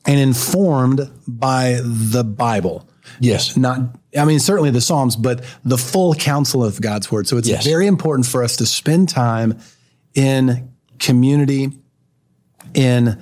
and 0.06 0.20
informed 0.20 1.12
by 1.28 1.80
the 1.84 2.24
Bible. 2.24 2.88
Yes. 3.20 3.56
Not, 3.56 3.80
I 4.18 4.26
mean, 4.26 4.40
certainly 4.40 4.72
the 4.72 4.82
Psalms, 4.82 5.16
but 5.16 5.44
the 5.64 5.78
full 5.78 6.16
counsel 6.16 6.64
of 6.64 6.82
God's 6.82 7.12
word. 7.12 7.28
So 7.28 7.38
it's 7.38 7.48
yes. 7.48 7.66
very 7.66 7.86
important 7.86 8.26
for 8.26 8.44
us 8.44 8.58
to 8.58 8.66
spend 8.66 9.10
time 9.10 9.60
in 10.16 10.72
community, 10.98 11.72
in 12.74 13.22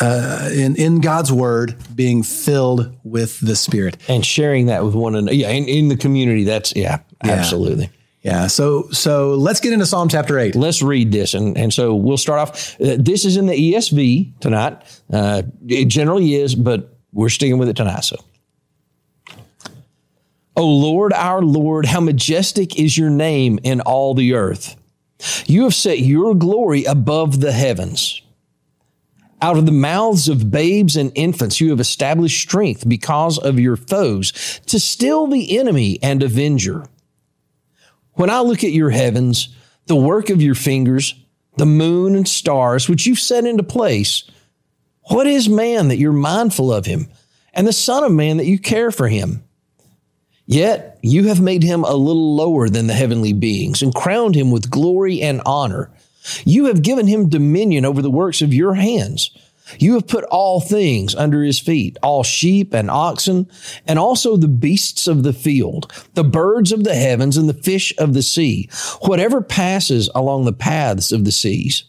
uh, 0.00 0.50
in 0.52 0.76
in 0.76 1.00
God's 1.00 1.32
word, 1.32 1.76
being 1.94 2.22
filled 2.22 2.94
with 3.04 3.40
the 3.40 3.56
Spirit 3.56 3.96
and 4.08 4.24
sharing 4.24 4.66
that 4.66 4.84
with 4.84 4.94
one 4.94 5.14
another. 5.14 5.34
Yeah, 5.34 5.50
in, 5.50 5.68
in 5.68 5.88
the 5.88 5.96
community. 5.96 6.44
That's 6.44 6.74
yeah, 6.76 7.00
yeah, 7.24 7.32
absolutely. 7.32 7.90
Yeah. 8.22 8.46
So 8.48 8.90
so 8.90 9.34
let's 9.34 9.60
get 9.60 9.72
into 9.72 9.86
Psalm 9.86 10.08
chapter 10.08 10.38
eight. 10.38 10.54
Let's 10.54 10.82
read 10.82 11.12
this, 11.12 11.34
and 11.34 11.56
and 11.56 11.72
so 11.72 11.94
we'll 11.94 12.18
start 12.18 12.40
off. 12.40 12.80
Uh, 12.80 12.96
this 12.98 13.24
is 13.24 13.36
in 13.36 13.46
the 13.46 13.54
ESV 13.54 14.40
tonight. 14.40 14.82
Uh, 15.12 15.42
it 15.66 15.86
generally 15.86 16.34
is, 16.34 16.54
but 16.54 16.96
we're 17.12 17.28
sticking 17.28 17.58
with 17.58 17.68
it 17.68 17.76
tonight. 17.76 18.04
So. 18.04 18.16
O 20.58 20.66
Lord, 20.66 21.12
our 21.12 21.42
Lord, 21.42 21.84
how 21.84 22.00
majestic 22.00 22.78
is 22.78 22.96
your 22.96 23.10
name 23.10 23.58
in 23.62 23.82
all 23.82 24.14
the 24.14 24.32
earth. 24.34 24.74
You 25.46 25.64
have 25.64 25.74
set 25.74 26.00
your 26.00 26.34
glory 26.34 26.84
above 26.84 27.40
the 27.40 27.52
heavens. 27.52 28.22
Out 29.42 29.58
of 29.58 29.66
the 29.66 29.72
mouths 29.72 30.28
of 30.28 30.50
babes 30.50 30.96
and 30.96 31.12
infants, 31.14 31.60
you 31.60 31.70
have 31.70 31.80
established 31.80 32.40
strength 32.40 32.88
because 32.88 33.38
of 33.38 33.60
your 33.60 33.76
foes 33.76 34.60
to 34.66 34.80
still 34.80 35.26
the 35.26 35.58
enemy 35.58 35.98
and 36.02 36.22
avenger. 36.22 36.86
When 38.14 38.30
I 38.30 38.40
look 38.40 38.64
at 38.64 38.72
your 38.72 38.90
heavens, 38.90 39.54
the 39.86 39.96
work 39.96 40.30
of 40.30 40.40
your 40.40 40.54
fingers, 40.54 41.14
the 41.58 41.66
moon 41.66 42.16
and 42.16 42.26
stars, 42.26 42.88
which 42.88 43.06
you've 43.06 43.20
set 43.20 43.44
into 43.44 43.62
place, 43.62 44.24
what 45.10 45.26
is 45.26 45.48
man 45.48 45.88
that 45.88 45.98
you're 45.98 46.12
mindful 46.12 46.72
of 46.72 46.86
him, 46.86 47.08
and 47.52 47.66
the 47.66 47.72
Son 47.72 48.04
of 48.04 48.12
Man 48.12 48.38
that 48.38 48.46
you 48.46 48.58
care 48.58 48.90
for 48.90 49.08
him? 49.08 49.44
Yet 50.46 50.98
you 51.02 51.28
have 51.28 51.40
made 51.40 51.62
him 51.62 51.84
a 51.84 51.94
little 51.94 52.34
lower 52.36 52.68
than 52.68 52.86
the 52.86 52.94
heavenly 52.94 53.32
beings 53.32 53.82
and 53.82 53.94
crowned 53.94 54.34
him 54.34 54.50
with 54.50 54.70
glory 54.70 55.20
and 55.20 55.42
honor. 55.44 55.90
You 56.44 56.66
have 56.66 56.82
given 56.82 57.06
him 57.06 57.28
dominion 57.28 57.84
over 57.84 58.02
the 58.02 58.10
works 58.10 58.42
of 58.42 58.54
your 58.54 58.74
hands. 58.74 59.30
You 59.78 59.94
have 59.94 60.06
put 60.06 60.24
all 60.24 60.60
things 60.60 61.14
under 61.14 61.42
his 61.42 61.58
feet, 61.58 61.96
all 62.02 62.22
sheep 62.22 62.72
and 62.72 62.90
oxen, 62.90 63.50
and 63.86 63.98
also 63.98 64.36
the 64.36 64.48
beasts 64.48 65.08
of 65.08 65.24
the 65.24 65.32
field, 65.32 65.92
the 66.14 66.24
birds 66.24 66.70
of 66.70 66.84
the 66.84 66.94
heavens 66.94 67.36
and 67.36 67.48
the 67.48 67.54
fish 67.54 67.92
of 67.98 68.14
the 68.14 68.22
sea, 68.22 68.68
whatever 69.02 69.40
passes 69.40 70.08
along 70.14 70.44
the 70.44 70.52
paths 70.52 71.10
of 71.10 71.24
the 71.24 71.32
seas. 71.32 71.84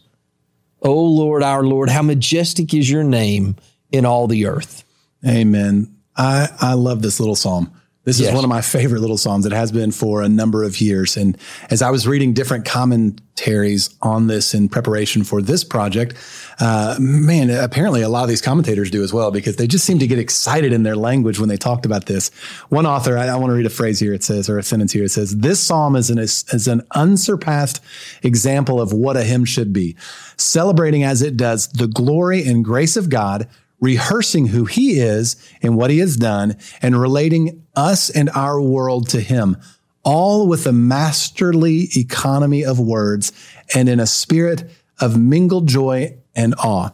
O 0.81 0.93
Lord, 0.93 1.43
our 1.43 1.63
Lord, 1.63 1.89
how 1.89 2.01
majestic 2.01 2.73
is 2.73 2.89
your 2.89 3.03
name 3.03 3.55
in 3.91 4.05
all 4.05 4.27
the 4.27 4.47
earth. 4.47 4.83
Amen. 5.27 5.95
I, 6.15 6.49
I 6.59 6.73
love 6.73 7.01
this 7.01 7.19
little 7.19 7.35
psalm. 7.35 7.71
This 8.07 8.21
yes. 8.21 8.29
is 8.29 8.35
one 8.35 8.45
of 8.45 8.49
my 8.49 8.61
favorite 8.61 9.01
little 9.01 9.17
psalms. 9.17 9.45
It 9.45 9.51
has 9.51 9.69
been 9.69 9.91
for 9.91 10.21
a 10.21 10.29
number 10.29 10.63
of 10.63 10.79
years. 10.79 11.17
And 11.17 11.37
as 11.69 11.81
I 11.81 11.91
was 11.91 12.07
reading 12.07 12.31
different 12.31 12.63
commentaries 12.63 13.93
on 14.01 14.27
this 14.27 14.53
in 14.53 14.69
preparation 14.69 15.25
for 15.25 15.41
this 15.41 15.65
project, 15.65 16.15
uh, 16.61 16.95
man, 17.01 17.49
apparently 17.49 18.01
a 18.01 18.07
lot 18.07 18.23
of 18.23 18.29
these 18.29 18.41
commentators 18.41 18.89
do 18.89 19.03
as 19.03 19.11
well 19.11 19.29
because 19.29 19.57
they 19.57 19.67
just 19.67 19.83
seem 19.83 19.99
to 19.99 20.07
get 20.07 20.19
excited 20.19 20.71
in 20.71 20.83
their 20.83 20.95
language 20.95 21.37
when 21.37 21.49
they 21.49 21.57
talked 21.57 21.85
about 21.85 22.05
this. 22.05 22.29
One 22.69 22.85
author, 22.85 23.17
I, 23.17 23.27
I 23.27 23.35
want 23.35 23.49
to 23.49 23.55
read 23.55 23.65
a 23.65 23.69
phrase 23.69 23.99
here. 23.99 24.13
It 24.13 24.23
says, 24.23 24.49
or 24.49 24.57
a 24.57 24.63
sentence 24.63 24.93
here. 24.93 25.03
It 25.03 25.11
says, 25.11 25.35
"This 25.35 25.59
psalm 25.59 25.97
is 25.97 26.09
an 26.09 26.17
is 26.17 26.65
an 26.69 26.83
unsurpassed 26.91 27.83
example 28.23 28.79
of 28.79 28.93
what 28.93 29.17
a 29.17 29.23
hymn 29.25 29.43
should 29.43 29.73
be, 29.73 29.97
celebrating 30.37 31.03
as 31.03 31.21
it 31.21 31.35
does 31.35 31.67
the 31.67 31.87
glory 31.87 32.47
and 32.47 32.63
grace 32.63 32.95
of 32.95 33.09
God." 33.09 33.49
Rehearsing 33.79 34.47
who 34.47 34.65
he 34.65 34.99
is 34.99 35.35
and 35.61 35.77
what 35.77 35.89
he 35.89 35.99
has 35.99 36.17
done, 36.17 36.57
and 36.81 36.99
relating 36.99 37.63
us 37.75 38.09
and 38.09 38.29
our 38.31 38.59
world 38.59 39.09
to 39.09 39.21
him, 39.21 39.57
all 40.03 40.47
with 40.47 40.65
a 40.65 40.71
masterly 40.71 41.89
economy 41.95 42.63
of 42.63 42.79
words 42.79 43.31
and 43.75 43.87
in 43.89 43.99
a 43.99 44.07
spirit 44.07 44.69
of 44.99 45.17
mingled 45.17 45.67
joy 45.67 46.17
and 46.35 46.55
awe. 46.55 46.89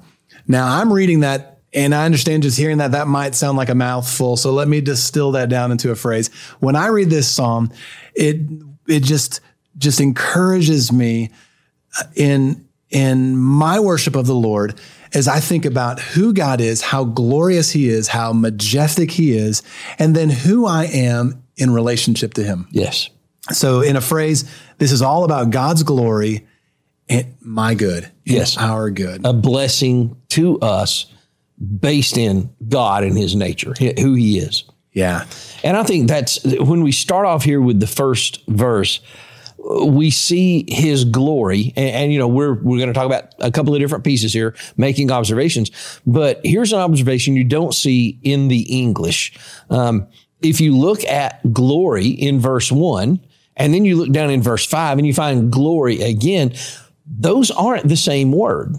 Now, 0.47 0.79
I'm 0.79 0.91
reading 0.91 1.21
that 1.21 1.53
and 1.73 1.95
I 1.95 2.05
understand 2.05 2.43
just 2.43 2.57
hearing 2.57 2.77
that, 2.77 2.91
that 2.91 3.07
might 3.07 3.33
sound 3.33 3.57
like 3.57 3.69
a 3.69 3.75
mouthful. 3.75 4.37
So 4.37 4.51
let 4.51 4.67
me 4.67 4.79
distill 4.79 5.31
that 5.31 5.49
down 5.49 5.71
into 5.71 5.89
a 5.89 5.95
phrase. 5.95 6.29
When 6.59 6.75
I 6.75 6.87
read 6.87 7.09
this 7.09 7.27
psalm, 7.27 7.71
it, 8.13 8.41
it 8.87 9.01
just, 9.01 9.41
just 9.77 9.99
encourages 9.99 10.91
me 10.91 11.31
in, 12.15 12.67
in 12.91 13.35
my 13.37 13.79
worship 13.79 14.15
of 14.15 14.27
the 14.27 14.35
Lord 14.35 14.79
as 15.13 15.27
I 15.27 15.39
think 15.39 15.65
about 15.65 15.99
who 15.99 16.33
God 16.33 16.59
is, 16.61 16.81
how 16.81 17.03
glorious 17.03 17.71
he 17.71 17.87
is, 17.87 18.07
how 18.07 18.33
majestic 18.33 19.11
he 19.11 19.37
is, 19.37 19.61
and 19.99 20.15
then 20.15 20.29
who 20.29 20.65
I 20.65 20.85
am 20.85 21.43
in 21.55 21.71
relationship 21.71 22.33
to 22.35 22.43
him. 22.43 22.67
Yes. 22.71 23.09
So 23.51 23.81
in 23.81 23.95
a 23.95 24.01
phrase, 24.01 24.49
this 24.77 24.91
is 24.91 25.01
all 25.01 25.23
about 25.23 25.49
God's 25.49 25.83
glory 25.83 26.47
and 27.09 27.35
my 27.41 27.75
good. 27.75 28.09
Yes. 28.25 28.57
Our 28.57 28.89
good. 28.89 29.25
A 29.25 29.33
blessing 29.33 30.15
to 30.29 30.59
us 30.59 31.05
based 31.79 32.17
in 32.17 32.53
God 32.67 33.03
and 33.03 33.17
his 33.17 33.35
nature, 33.35 33.73
who 33.79 34.15
he 34.15 34.39
is. 34.39 34.63
Yeah. 34.93 35.25
And 35.63 35.75
I 35.75 35.83
think 35.83 36.07
that's 36.07 36.43
when 36.43 36.83
we 36.83 36.91
start 36.91 37.25
off 37.25 37.43
here 37.43 37.61
with 37.61 37.79
the 37.79 37.87
first 37.87 38.43
verse, 38.47 38.99
we 39.63 40.09
see 40.09 40.65
his 40.67 41.05
glory 41.05 41.73
and, 41.75 41.89
and, 41.89 42.13
you 42.13 42.19
know 42.19 42.27
we're 42.27 42.53
we're 42.53 42.77
going 42.77 42.87
to 42.87 42.93
talk 42.93 43.05
about 43.05 43.33
a 43.39 43.51
couple 43.51 43.73
of 43.73 43.79
different 43.79 44.03
pieces 44.03 44.33
here 44.33 44.55
making 44.77 45.11
observations. 45.11 45.71
But 46.05 46.41
here's 46.43 46.73
an 46.73 46.79
observation 46.79 47.35
you 47.35 47.43
don't 47.43 47.73
see 47.73 48.19
in 48.23 48.49
the 48.49 48.61
english. 48.61 49.33
Um, 49.69 50.07
if 50.41 50.59
you 50.59 50.77
look 50.77 51.03
at 51.05 51.53
glory 51.53 52.07
in 52.07 52.39
verse 52.39 52.71
1 52.71 53.19
and 53.55 53.73
then 53.73 53.85
you 53.85 53.95
look 53.95 54.11
down 54.11 54.29
in 54.29 54.41
verse 54.41 54.65
5 54.65 54.97
and 54.97 55.07
you 55.07 55.13
find 55.13 55.51
glory 55.51 56.01
again 56.01 56.53
those 57.05 57.49
aren't 57.51 57.87
the 57.87 57.97
same 57.97 58.31
word 58.31 58.75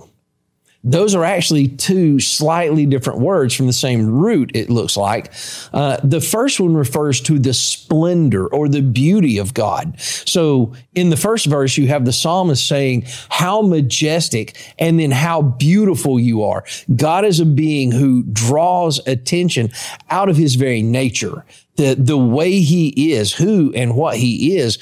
those 0.85 1.15
are 1.15 1.25
actually 1.25 1.69
two 1.69 2.21
slightly 2.21 2.85
different 2.85 3.21
words 3.21 3.55
from 3.55 3.67
the 3.67 3.73
same 3.73 4.07
root, 4.07 4.51
it 4.55 4.69
looks 4.69 4.97
like. 4.97 5.33
Uh, 5.73 5.97
the 6.05 6.21
first 6.21 6.61
one 6.61 6.75
refers 6.75 7.23
to 7.23 7.39
the 7.39 7.55
splendor 7.55 8.47
or 8.47 8.69
the 8.69 8.83
beauty 8.83 9.39
of 9.39 9.55
God. 9.55 9.99
So 9.99 10.75
in 10.95 11.09
the 11.09 11.17
first 11.17 11.47
verse, 11.47 11.79
you 11.79 11.89
have 11.89 12.05
the 12.05 12.13
psalmist 12.13 12.69
saying, 12.69 13.05
How 13.31 13.63
majestic 13.63 14.57
and 14.79 15.01
then 15.01 15.11
how 15.11 15.41
beautiful 15.41 16.21
you 16.21 16.45
are. 16.45 16.65
God 16.95 17.25
is 17.25 17.41
a 17.41 17.47
being 17.47 17.91
who 17.91 18.23
draws 18.25 19.01
attention 19.07 19.71
out 20.11 20.29
of 20.29 20.37
his 20.37 20.55
very 20.57 20.83
nature. 20.83 21.47
The, 21.77 21.95
the 21.99 22.19
way 22.19 22.61
he 22.61 23.13
is, 23.15 23.33
who 23.33 23.73
and 23.75 23.97
what 23.97 24.17
he 24.17 24.57
is, 24.57 24.79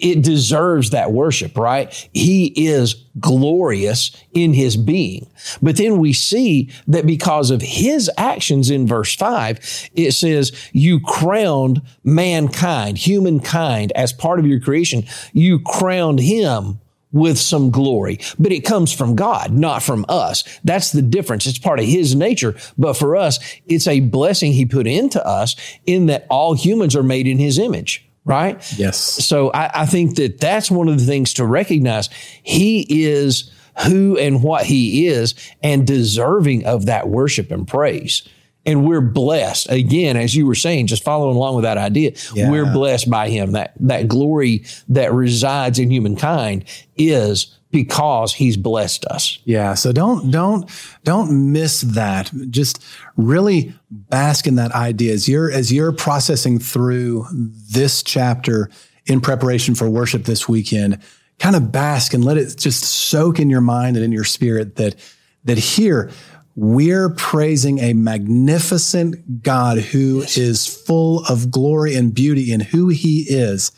it 0.00 0.22
deserves 0.22 0.90
that 0.90 1.12
worship, 1.12 1.56
right? 1.56 1.92
He 2.12 2.46
is 2.46 2.94
glorious 3.18 4.10
in 4.32 4.54
his 4.54 4.76
being. 4.76 5.30
But 5.60 5.76
then 5.76 5.98
we 5.98 6.12
see 6.12 6.70
that 6.88 7.06
because 7.06 7.50
of 7.50 7.60
his 7.60 8.10
actions 8.16 8.70
in 8.70 8.86
verse 8.86 9.14
five, 9.14 9.58
it 9.94 10.12
says, 10.12 10.52
you 10.72 11.00
crowned 11.00 11.82
mankind, 12.04 12.98
humankind 12.98 13.92
as 13.94 14.12
part 14.12 14.38
of 14.38 14.46
your 14.46 14.60
creation. 14.60 15.04
You 15.32 15.60
crowned 15.60 16.20
him 16.20 16.80
with 17.12 17.38
some 17.38 17.72
glory, 17.72 18.20
but 18.38 18.52
it 18.52 18.60
comes 18.60 18.92
from 18.92 19.16
God, 19.16 19.50
not 19.50 19.82
from 19.82 20.06
us. 20.08 20.44
That's 20.62 20.92
the 20.92 21.02
difference. 21.02 21.44
It's 21.44 21.58
part 21.58 21.80
of 21.80 21.84
his 21.84 22.14
nature. 22.14 22.54
But 22.78 22.94
for 22.94 23.16
us, 23.16 23.40
it's 23.66 23.88
a 23.88 23.98
blessing 23.98 24.52
he 24.52 24.64
put 24.64 24.86
into 24.86 25.24
us 25.26 25.56
in 25.86 26.06
that 26.06 26.26
all 26.30 26.54
humans 26.54 26.94
are 26.94 27.02
made 27.02 27.26
in 27.26 27.38
his 27.38 27.58
image 27.58 28.06
right? 28.24 28.78
Yes. 28.78 28.98
So 28.98 29.50
I, 29.52 29.82
I, 29.82 29.86
think 29.86 30.16
that 30.16 30.40
that's 30.40 30.70
one 30.70 30.88
of 30.88 30.98
the 30.98 31.06
things 31.06 31.34
to 31.34 31.44
recognize. 31.46 32.08
He 32.42 32.86
is 32.88 33.50
who 33.86 34.18
and 34.18 34.42
what 34.42 34.66
he 34.66 35.06
is 35.06 35.34
and 35.62 35.86
deserving 35.86 36.66
of 36.66 36.86
that 36.86 37.08
worship 37.08 37.50
and 37.50 37.66
praise. 37.66 38.28
And 38.66 38.86
we're 38.86 39.00
blessed 39.00 39.70
again, 39.70 40.16
as 40.16 40.34
you 40.34 40.46
were 40.46 40.54
saying, 40.54 40.86
just 40.88 41.02
following 41.02 41.36
along 41.36 41.56
with 41.56 41.64
that 41.64 41.78
idea. 41.78 42.12
Yeah. 42.34 42.50
We're 42.50 42.70
blessed 42.70 43.10
by 43.10 43.30
him. 43.30 43.52
That 43.52 43.72
that 43.80 44.06
glory 44.06 44.64
that 44.88 45.14
resides 45.14 45.78
in 45.78 45.90
humankind 45.90 46.64
is 46.96 47.56
because 47.70 48.34
he's 48.34 48.56
blessed 48.56 49.04
us. 49.06 49.38
Yeah. 49.44 49.74
So 49.74 49.92
don't, 49.92 50.30
don't, 50.30 50.68
don't 51.04 51.52
miss 51.52 51.82
that. 51.82 52.30
Just 52.50 52.82
really 53.16 53.72
bask 53.90 54.46
in 54.46 54.56
that 54.56 54.72
idea 54.72 55.12
as 55.12 55.28
you're, 55.28 55.50
as 55.50 55.72
you're 55.72 55.92
processing 55.92 56.58
through 56.58 57.26
this 57.30 58.02
chapter 58.02 58.70
in 59.06 59.20
preparation 59.20 59.74
for 59.74 59.88
worship 59.88 60.24
this 60.24 60.48
weekend, 60.48 60.98
kind 61.38 61.56
of 61.56 61.70
bask 61.70 62.12
and 62.12 62.24
let 62.24 62.36
it 62.36 62.56
just 62.58 62.82
soak 62.82 63.38
in 63.38 63.48
your 63.48 63.60
mind 63.60 63.96
and 63.96 64.04
in 64.04 64.12
your 64.12 64.24
spirit 64.24 64.76
that, 64.76 64.96
that 65.44 65.58
here 65.58 66.10
we're 66.56 67.10
praising 67.10 67.78
a 67.78 67.92
magnificent 67.92 69.42
God 69.42 69.78
who 69.78 70.20
yes. 70.20 70.36
is 70.36 70.66
full 70.66 71.24
of 71.26 71.50
glory 71.50 71.94
and 71.94 72.14
beauty 72.14 72.52
in 72.52 72.60
who 72.60 72.88
he 72.88 73.26
is. 73.28 73.72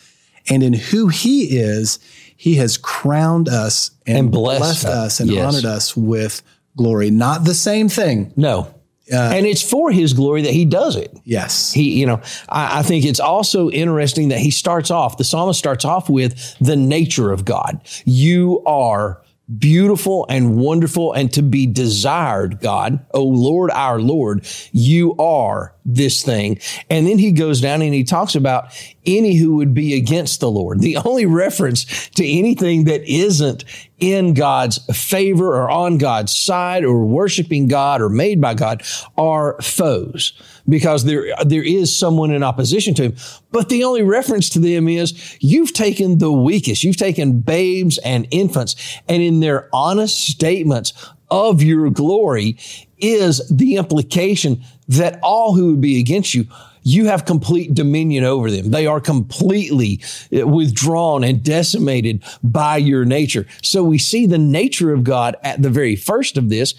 And 0.49 0.62
in 0.62 0.73
who 0.73 1.09
he 1.09 1.59
is, 1.59 1.99
he 2.37 2.57
has 2.57 2.76
crowned 2.76 3.49
us 3.49 3.93
and, 4.07 4.19
and 4.19 4.33
blessed, 4.33 4.61
blessed 4.61 4.87
us 4.87 5.21
and 5.21 5.31
yes. 5.31 5.47
honored 5.47 5.64
us 5.64 5.97
with 5.97 6.43
glory. 6.76 7.11
Not 7.11 7.45
the 7.45 7.55
same 7.55 7.88
thing. 7.88 8.33
No. 8.37 8.75
Uh, 9.12 9.17
and 9.17 9.47
it's 9.47 9.62
for 9.62 9.91
his 9.91 10.12
glory 10.12 10.43
that 10.43 10.52
he 10.52 10.64
does 10.64 10.97
it. 10.97 11.17
Yes. 11.25 11.73
He, 11.73 12.00
you 12.00 12.07
know, 12.07 12.21
I, 12.49 12.81
I, 12.81 12.83
think 12.83 13.05
it's 13.05 13.21
also 13.21 13.69
interesting 13.71 14.29
that 14.29 14.38
he 14.38 14.50
starts 14.50 14.91
off, 14.91 15.19
the 15.19 15.25
psalmist 15.25 15.59
starts 15.59 15.85
off 15.85 16.09
with 16.09 16.57
the 16.61 16.76
nature 16.76 17.31
of 17.31 17.45
God. 17.45 17.81
You 18.05 18.62
are 18.64 19.21
beautiful 19.59 20.26
and 20.28 20.56
wonderful 20.56 21.12
and 21.12 21.32
to 21.32 21.42
be 21.42 21.66
desired, 21.66 22.61
God. 22.61 23.04
Oh 23.12 23.25
Lord, 23.25 23.71
our 23.71 24.00
Lord, 24.00 24.47
you 24.73 25.16
are 25.16 25.75
this 25.85 26.23
thing. 26.23 26.59
And 26.91 27.07
then 27.07 27.19
he 27.19 27.33
goes 27.33 27.61
down 27.61 27.83
and 27.83 27.95
he 27.95 28.05
talks 28.05 28.35
about 28.35 28.67
any 29.05 29.35
who 29.37 29.57
would 29.57 29.75
be 29.75 29.95
against 29.95 30.41
the 30.41 30.51
Lord. 30.51 30.81
The 30.81 30.97
only 30.99 31.27
reference 31.27 32.09
to 32.11 32.27
anything 32.27 32.85
that 32.85 33.03
isn't 33.05 33.65
in 33.99 34.35
God's 34.35 34.79
favor 34.97 35.55
or 35.57 35.71
on 35.71 35.99
God's 35.99 36.37
side 36.37 36.85
or 36.85 37.05
worshiping 37.05 37.69
God 37.69 38.01
or 38.01 38.09
made 38.09 38.41
by 38.41 38.55
God 38.55 38.83
are 39.17 39.61
foes 39.61 40.33
because 40.69 41.05
there, 41.05 41.35
there 41.45 41.62
is 41.62 41.97
someone 41.97 42.31
in 42.31 42.43
opposition 42.43 42.95
to 42.95 43.03
him. 43.05 43.17
But 43.51 43.69
the 43.69 43.85
only 43.85 44.03
reference 44.03 44.49
to 44.51 44.59
them 44.59 44.89
is 44.89 45.37
you've 45.41 45.73
taken 45.73 46.19
the 46.19 46.33
weakest. 46.33 46.85
You've 46.85 46.97
taken 46.97 47.41
babes 47.41 47.99
and 47.99 48.27
infants 48.31 49.01
and 49.09 49.23
in 49.23 49.41
their 49.41 49.69
honest 49.73 50.27
statements 50.27 50.93
of 51.31 51.62
your 51.62 51.89
glory 51.91 52.59
is 52.99 53.47
the 53.49 53.77
implication 53.77 54.62
that 54.99 55.18
all 55.22 55.54
who 55.54 55.72
would 55.72 55.80
be 55.80 55.99
against 55.99 56.34
you 56.34 56.46
you 56.82 57.06
have 57.06 57.25
complete 57.25 57.75
dominion 57.75 58.25
over 58.25 58.50
them. 58.50 58.70
They 58.70 58.87
are 58.87 59.00
completely 59.00 60.00
uh, 60.37 60.46
withdrawn 60.46 61.25
and 61.25 61.42
decimated 61.42 62.25
by 62.42 62.78
your 62.78 63.04
nature. 63.04 63.46
So 63.62 63.84
we 63.84 63.99
see 63.99 64.26
the 64.26 64.38
nature 64.38 64.92
of 64.92 65.04
God 65.04 65.37
at 65.42 65.62
the 65.62 65.70
very 65.70 65.96
first 65.96 66.37
of 66.37 66.49
this. 66.49 66.75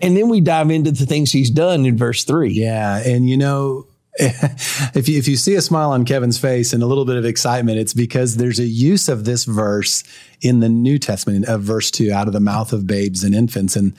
And 0.00 0.16
then 0.16 0.28
we 0.28 0.40
dive 0.40 0.70
into 0.70 0.92
the 0.92 1.06
things 1.06 1.32
he's 1.32 1.50
done 1.50 1.84
in 1.84 1.96
verse 1.96 2.22
three. 2.22 2.52
Yeah. 2.52 2.98
And 2.98 3.28
you 3.28 3.36
know, 3.36 3.87
if 4.94 5.08
you, 5.08 5.16
if 5.16 5.28
you 5.28 5.36
see 5.36 5.54
a 5.54 5.62
smile 5.62 5.92
on 5.92 6.04
Kevin's 6.04 6.38
face 6.38 6.72
and 6.72 6.82
a 6.82 6.86
little 6.86 7.04
bit 7.04 7.16
of 7.16 7.24
excitement, 7.24 7.78
it's 7.78 7.94
because 7.94 8.36
there's 8.36 8.58
a 8.58 8.64
use 8.64 9.08
of 9.08 9.24
this 9.24 9.44
verse 9.44 10.02
in 10.40 10.58
the 10.58 10.68
New 10.68 10.98
Testament 10.98 11.46
of 11.46 11.62
verse 11.62 11.90
two, 11.90 12.12
out 12.12 12.26
of 12.26 12.32
the 12.32 12.40
mouth 12.40 12.72
of 12.72 12.86
babes 12.86 13.22
and 13.22 13.34
infants, 13.34 13.76
and 13.76 13.92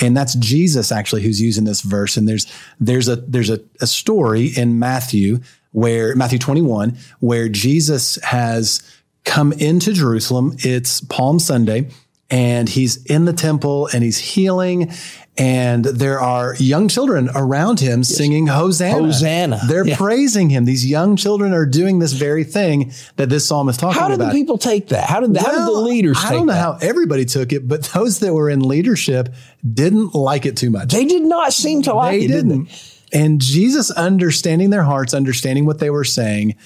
and 0.00 0.16
that's 0.16 0.34
Jesus 0.36 0.90
actually 0.90 1.22
who's 1.22 1.40
using 1.40 1.64
this 1.64 1.82
verse. 1.82 2.16
And 2.16 2.26
there's 2.26 2.50
there's 2.80 3.08
a 3.08 3.16
there's 3.16 3.50
a, 3.50 3.60
a 3.80 3.86
story 3.86 4.46
in 4.46 4.78
Matthew 4.78 5.40
where 5.72 6.16
Matthew 6.16 6.38
21 6.38 6.96
where 7.20 7.48
Jesus 7.50 8.16
has 8.24 8.82
come 9.24 9.52
into 9.52 9.92
Jerusalem. 9.92 10.56
It's 10.60 11.02
Palm 11.02 11.38
Sunday 11.38 11.90
and 12.30 12.68
he's 12.68 13.04
in 13.04 13.24
the 13.24 13.32
temple 13.32 13.88
and 13.92 14.02
he's 14.02 14.18
healing 14.18 14.92
and 15.38 15.84
there 15.84 16.20
are 16.20 16.54
young 16.58 16.88
children 16.88 17.28
around 17.34 17.80
him 17.80 18.00
yes. 18.00 18.08
singing 18.08 18.46
Hosanna. 18.46 19.02
Hosanna. 19.02 19.60
They're 19.68 19.86
yeah. 19.86 19.96
praising 19.96 20.48
him. 20.48 20.64
These 20.64 20.86
young 20.86 21.16
children 21.16 21.52
are 21.52 21.66
doing 21.66 21.98
this 21.98 22.12
very 22.12 22.44
thing 22.44 22.92
that 23.16 23.28
this 23.28 23.46
psalm 23.46 23.68
is 23.68 23.76
talking 23.76 23.96
about. 23.96 24.02
How 24.02 24.08
did 24.08 24.20
about. 24.20 24.32
the 24.32 24.38
people 24.38 24.58
take 24.58 24.88
that? 24.88 25.08
How 25.08 25.20
did, 25.20 25.30
the, 25.30 25.40
well, 25.42 25.44
how 25.44 25.52
did 25.52 25.66
the 25.66 25.80
leaders 25.80 26.18
I 26.24 26.32
don't 26.32 26.46
know 26.46 26.54
that? 26.54 26.60
how 26.60 26.78
everybody 26.80 27.24
took 27.24 27.52
it, 27.52 27.68
but 27.68 27.82
those 27.94 28.20
that 28.20 28.32
were 28.32 28.48
in 28.48 28.60
leadership 28.60 29.28
didn't 29.70 30.14
like 30.14 30.46
it 30.46 30.56
too 30.56 30.70
much. 30.70 30.92
They 30.92 31.04
did 31.04 31.22
not 31.22 31.52
seem 31.52 31.82
to 31.82 31.94
like 31.94 32.18
they 32.18 32.24
it, 32.24 32.28
didn't. 32.28 32.64
Did 32.64 32.80
and 33.12 33.40
Jesus 33.40 33.90
understanding 33.90 34.70
their 34.70 34.82
hearts, 34.82 35.14
understanding 35.14 35.64
what 35.64 35.78
they 35.78 35.90
were 35.90 36.04
saying, 36.04 36.56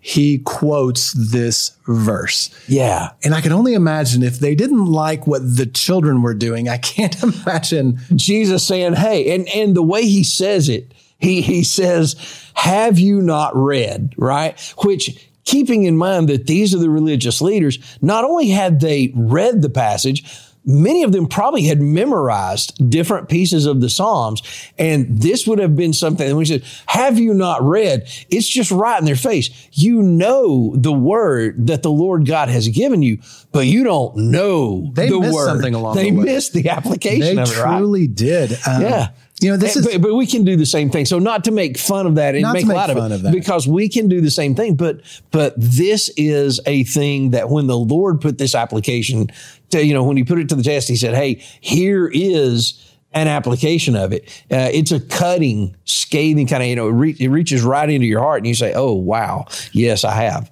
he 0.00 0.38
quotes 0.38 1.12
this 1.12 1.76
verse. 1.86 2.50
Yeah. 2.68 3.10
And 3.24 3.34
I 3.34 3.40
can 3.40 3.52
only 3.52 3.74
imagine 3.74 4.22
if 4.22 4.38
they 4.38 4.54
didn't 4.54 4.86
like 4.86 5.26
what 5.26 5.42
the 5.42 5.66
children 5.66 6.22
were 6.22 6.34
doing, 6.34 6.68
I 6.68 6.78
can't 6.78 7.20
imagine 7.44 7.98
Jesus 8.14 8.64
saying, 8.64 8.94
Hey, 8.94 9.34
and, 9.34 9.48
and 9.48 9.76
the 9.76 9.82
way 9.82 10.02
he 10.02 10.24
says 10.24 10.68
it, 10.68 10.92
he, 11.18 11.40
he 11.40 11.64
says, 11.64 12.14
have 12.54 12.98
you 12.98 13.20
not 13.20 13.56
read, 13.56 14.14
right? 14.16 14.58
Which 14.78 15.28
keeping 15.44 15.84
in 15.84 15.96
mind 15.96 16.28
that 16.28 16.46
these 16.46 16.74
are 16.74 16.78
the 16.78 16.90
religious 16.90 17.40
leaders, 17.40 17.78
not 18.02 18.24
only 18.24 18.48
had 18.48 18.80
they 18.80 19.12
read 19.14 19.62
the 19.62 19.70
passage, 19.70 20.24
many 20.68 21.02
of 21.02 21.12
them 21.12 21.26
probably 21.26 21.64
had 21.64 21.80
memorized 21.80 22.90
different 22.90 23.28
pieces 23.28 23.64
of 23.64 23.80
the 23.80 23.88
Psalms. 23.88 24.42
And 24.78 25.20
this 25.20 25.46
would 25.46 25.58
have 25.58 25.74
been 25.74 25.94
something. 25.94 26.28
And 26.28 26.36
we 26.36 26.44
said, 26.44 26.62
have 26.86 27.18
you 27.18 27.32
not 27.32 27.62
read? 27.62 28.06
It's 28.28 28.46
just 28.46 28.70
right 28.70 28.98
in 28.98 29.06
their 29.06 29.16
face. 29.16 29.50
You 29.72 30.02
know 30.02 30.74
the 30.76 30.92
word 30.92 31.66
that 31.68 31.82
the 31.82 31.90
Lord 31.90 32.26
God 32.26 32.50
has 32.50 32.68
given 32.68 33.02
you, 33.02 33.18
but 33.50 33.66
you 33.66 33.82
don't 33.82 34.14
know 34.16 34.90
they 34.92 35.08
the 35.08 35.18
missed 35.18 35.34
word. 35.34 35.46
something 35.46 35.74
along 35.74 35.96
they 35.96 36.10
the 36.10 36.16
way. 36.16 36.26
They 36.26 36.32
missed 36.32 36.52
the 36.52 36.68
application 36.68 37.36
they 37.36 37.42
of 37.42 37.50
it, 37.50 37.58
right? 37.58 37.78
truly 37.78 38.06
did. 38.06 38.52
Um, 38.66 38.82
yeah. 38.82 39.08
You 39.40 39.50
know, 39.50 39.56
this 39.56 39.76
and, 39.76 39.86
is, 39.86 39.92
but, 39.92 40.02
but, 40.02 40.14
we 40.14 40.26
can 40.26 40.44
do 40.44 40.56
the 40.56 40.66
same 40.66 40.90
thing. 40.90 41.04
So 41.04 41.18
not 41.20 41.44
to 41.44 41.52
make 41.52 41.78
fun 41.78 42.06
of 42.06 42.16
that 42.16 42.34
and 42.34 42.42
make, 42.52 42.66
make 42.66 42.74
light 42.74 42.90
of 42.90 42.96
it, 42.96 43.24
of 43.24 43.32
because 43.32 43.68
we 43.68 43.88
can 43.88 44.08
do 44.08 44.20
the 44.20 44.30
same 44.30 44.56
thing. 44.56 44.74
But 44.74 45.00
but 45.30 45.54
this 45.56 46.10
is 46.16 46.60
a 46.66 46.82
thing 46.84 47.30
that 47.30 47.48
when 47.48 47.68
the 47.68 47.78
Lord 47.78 48.20
put 48.20 48.38
this 48.38 48.56
application 48.56 49.30
to, 49.70 49.84
you 49.84 49.94
know, 49.94 50.04
when 50.04 50.16
he 50.16 50.24
put 50.24 50.38
it 50.38 50.48
to 50.50 50.54
the 50.54 50.62
test, 50.62 50.88
he 50.88 50.96
said, 50.96 51.14
"Hey, 51.14 51.42
here 51.60 52.10
is." 52.12 52.84
an 53.14 53.26
application 53.26 53.96
of 53.96 54.12
it. 54.12 54.28
Uh, 54.52 54.68
it's 54.70 54.92
a 54.92 55.00
cutting, 55.00 55.74
scathing 55.86 56.46
kind 56.46 56.62
of, 56.62 56.68
you 56.68 56.76
know, 56.76 56.88
it, 56.88 56.92
re- 56.92 57.16
it 57.18 57.28
reaches 57.28 57.62
right 57.62 57.88
into 57.88 58.06
your 58.06 58.20
heart 58.20 58.36
and 58.38 58.46
you 58.46 58.54
say, 58.54 58.74
oh, 58.74 58.92
wow, 58.92 59.46
yes, 59.72 60.04
I 60.04 60.12
have. 60.12 60.50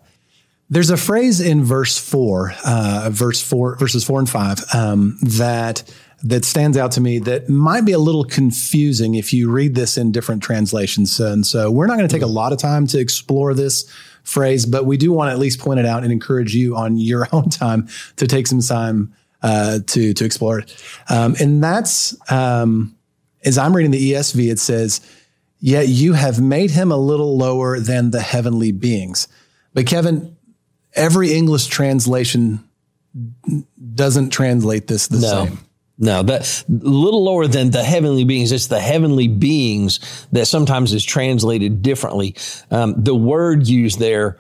There's 0.71 0.89
a 0.89 0.97
phrase 0.97 1.41
in 1.41 1.65
verse 1.65 1.99
four, 1.99 2.55
uh, 2.65 3.11
verse 3.13 3.43
four, 3.43 3.77
verses 3.77 4.05
four 4.05 4.19
and 4.19 4.29
five, 4.29 4.65
um, 4.73 5.19
that 5.23 5.83
that 6.23 6.45
stands 6.45 6.77
out 6.77 6.93
to 6.93 7.01
me 7.01 7.19
that 7.21 7.49
might 7.49 7.85
be 7.85 7.93
a 7.93 7.99
little 7.99 8.25
confusing 8.25 9.15
if 9.15 9.33
you 9.33 9.51
read 9.51 9.75
this 9.75 9.99
in 9.99 10.11
different 10.13 10.43
translations. 10.43 11.21
And 11.21 11.47
so 11.47 11.71
we're 11.71 11.87
not 11.87 11.99
going 11.99 12.09
to 12.09 12.13
take 12.13 12.23
a 12.23 12.27
lot 12.27 12.53
of 12.53 12.59
time 12.59 12.87
to 12.89 12.99
explore 12.99 13.53
this 13.53 13.89
phrase, 14.27 14.67
but 14.67 14.85
we 14.85 14.97
do 14.97 15.13
want 15.13 15.29
to 15.29 15.33
at 15.33 15.39
least 15.39 15.61
point 15.61 15.81
it 15.81 15.87
out 15.87 16.03
and 16.03 16.13
encourage 16.13 16.55
you 16.55 16.77
on 16.77 16.99
your 16.99 17.29
own 17.33 17.49
time 17.49 17.89
to 18.17 18.27
take 18.27 18.47
some 18.47 18.61
time 18.61 19.15
uh, 19.43 19.79
to 19.87 20.13
to 20.13 20.25
explore 20.25 20.59
it. 20.59 20.85
Um, 21.09 21.37
and 21.41 21.63
that's 21.63 22.17
um, 22.31 22.97
as 23.45 23.57
I'm 23.57 23.75
reading 23.75 23.93
the 23.93 24.13
ESV, 24.13 24.51
it 24.51 24.59
says, 24.59 25.01
"Yet 25.61 25.89
you 25.89 26.15
have 26.15 26.41
made 26.41 26.71
him 26.71 26.91
a 26.91 26.97
little 26.97 27.37
lower 27.37 27.79
than 27.79 28.11
the 28.11 28.21
heavenly 28.21 28.73
beings." 28.73 29.29
But 29.73 29.87
Kevin, 29.87 30.37
every 30.95 31.33
English 31.33 31.67
translation 31.67 32.65
doesn't 33.95 34.31
translate 34.31 34.89
this 34.89 35.07
the 35.07 35.21
no. 35.21 35.47
same. 35.47 35.59
No, 35.99 36.23
that 36.25 36.65
little 36.69 37.25
lower 37.25 37.47
than 37.47 37.71
the 37.71 37.83
heavenly 37.83 38.25
beings. 38.25 38.53
It's 38.53 38.67
the 38.67 38.81
heavenly 38.81 39.29
beings 39.29 40.27
that 40.33 40.47
sometimes 40.47 40.93
is 40.93 41.05
translated 41.05 41.81
differently. 41.81 42.37
Um, 42.71 43.03
the 43.03 43.15
word 43.15 43.67
used 43.67 43.99
there 43.99 44.37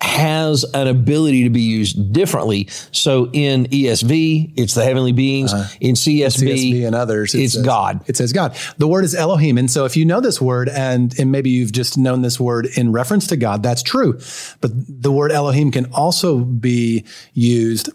has 0.00 0.64
an 0.74 0.86
ability 0.86 1.44
to 1.44 1.50
be 1.50 1.62
used 1.62 2.12
differently. 2.12 2.68
So 2.92 3.30
in 3.32 3.64
ESV, 3.66 4.52
it's 4.56 4.74
the 4.74 4.84
heavenly 4.84 5.12
beings. 5.12 5.52
Uh, 5.52 5.68
in 5.80 5.94
CSB, 5.94 6.48
CSB 6.48 6.86
and 6.86 6.94
others, 6.94 7.34
it 7.34 7.42
it's 7.42 7.54
says, 7.54 7.64
God. 7.64 8.04
It 8.06 8.16
says 8.16 8.32
God. 8.32 8.56
The 8.78 8.86
word 8.86 9.04
is 9.04 9.14
Elohim. 9.14 9.56
And 9.56 9.70
so 9.70 9.84
if 9.84 9.96
you 9.96 10.04
know 10.04 10.20
this 10.20 10.40
word 10.40 10.68
and, 10.68 11.18
and 11.18 11.32
maybe 11.32 11.50
you've 11.50 11.72
just 11.72 11.96
known 11.96 12.22
this 12.22 12.38
word 12.38 12.68
in 12.76 12.92
reference 12.92 13.26
to 13.28 13.36
God, 13.36 13.62
that's 13.62 13.82
true. 13.82 14.18
But 14.60 14.70
the 14.74 15.12
word 15.12 15.32
Elohim 15.32 15.70
can 15.70 15.92
also 15.92 16.38
be 16.38 17.04
used 17.32 17.90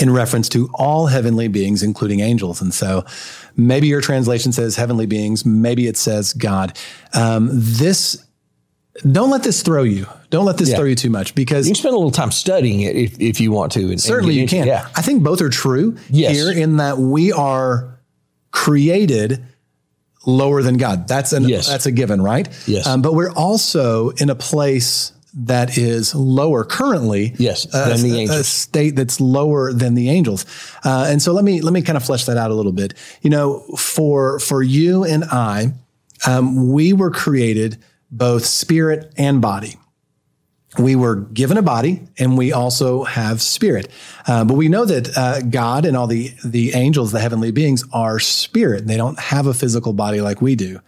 in 0.00 0.10
reference 0.10 0.48
to 0.50 0.70
all 0.74 1.06
heavenly 1.06 1.48
beings, 1.48 1.82
including 1.82 2.20
angels. 2.20 2.60
And 2.60 2.72
so 2.72 3.04
maybe 3.56 3.86
your 3.86 4.00
translation 4.00 4.52
says 4.52 4.76
heavenly 4.76 5.06
beings, 5.06 5.44
maybe 5.44 5.86
it 5.86 5.96
says 5.96 6.32
God. 6.32 6.76
Um, 7.14 7.50
this, 7.52 8.24
don't 9.10 9.30
let 9.30 9.42
this 9.42 9.62
throw 9.62 9.82
you. 9.82 10.06
Don't 10.30 10.44
let 10.46 10.58
this 10.58 10.70
yeah. 10.70 10.76
throw 10.76 10.84
you 10.84 10.94
too 10.94 11.10
much 11.10 11.34
because 11.34 11.66
you 11.66 11.74
can 11.74 11.80
spend 11.80 11.94
a 11.94 11.98
little 11.98 12.10
time 12.10 12.30
studying 12.30 12.80
it 12.80 12.96
if, 12.96 13.20
if 13.20 13.40
you 13.40 13.52
want 13.52 13.72
to. 13.72 13.90
And, 13.90 14.00
certainly 14.00 14.40
and 14.40 14.42
you 14.42 14.58
can. 14.58 14.66
Yeah. 14.66 14.88
I 14.96 15.02
think 15.02 15.22
both 15.22 15.40
are 15.40 15.48
true 15.48 15.96
yes. 16.08 16.34
here 16.34 16.50
in 16.50 16.78
that 16.78 16.98
we 16.98 17.32
are 17.32 17.98
created 18.52 19.44
lower 20.26 20.62
than 20.62 20.76
God. 20.76 21.08
That's 21.08 21.32
an, 21.32 21.48
yes. 21.48 21.68
that's 21.68 21.86
a 21.86 21.92
given, 21.92 22.22
right? 22.22 22.48
Yes. 22.66 22.86
Um, 22.86 23.02
but 23.02 23.14
we're 23.14 23.32
also 23.32 24.10
in 24.10 24.30
a 24.30 24.34
place 24.34 25.12
that 25.34 25.78
is 25.78 26.14
lower 26.14 26.64
currently. 26.64 27.34
Yes, 27.38 27.66
uh, 27.72 27.88
than 27.88 28.02
the 28.02 28.18
angels. 28.20 28.38
A 28.38 28.44
state 28.44 28.96
that's 28.96 29.20
lower 29.20 29.72
than 29.72 29.94
the 29.94 30.10
angels. 30.10 30.44
Uh, 30.84 31.06
and 31.08 31.22
so 31.22 31.32
let 31.32 31.44
me 31.44 31.60
let 31.60 31.72
me 31.72 31.82
kind 31.82 31.96
of 31.96 32.04
flesh 32.04 32.24
that 32.24 32.36
out 32.36 32.50
a 32.50 32.54
little 32.54 32.72
bit. 32.72 32.94
You 33.22 33.30
know, 33.30 33.60
for 33.76 34.38
for 34.40 34.62
you 34.62 35.04
and 35.04 35.24
I, 35.24 35.72
um, 36.26 36.72
we 36.72 36.92
were 36.92 37.10
created 37.10 37.78
both 38.10 38.44
spirit 38.44 39.12
and 39.16 39.40
body. 39.40 39.76
we 40.78 40.94
were 40.94 41.16
given 41.16 41.56
a 41.56 41.62
body 41.62 42.00
and 42.18 42.38
we 42.38 42.52
also 42.52 43.04
have 43.04 43.42
spirit. 43.42 43.90
Uh, 44.26 44.44
but 44.44 44.54
we 44.54 44.68
know 44.68 44.84
that 44.84 45.16
uh, 45.16 45.40
God 45.42 45.84
and 45.84 45.96
all 45.96 46.06
the, 46.06 46.32
the 46.44 46.74
angels, 46.74 47.10
the 47.12 47.20
heavenly 47.20 47.50
beings, 47.50 47.84
are 47.92 48.20
spirit. 48.20 48.86
They 48.86 48.96
don't 48.96 49.18
have 49.18 49.46
a 49.46 49.54
physical 49.54 49.92
body 49.92 50.20
like 50.20 50.40
we 50.40 50.54
do. 50.54 50.80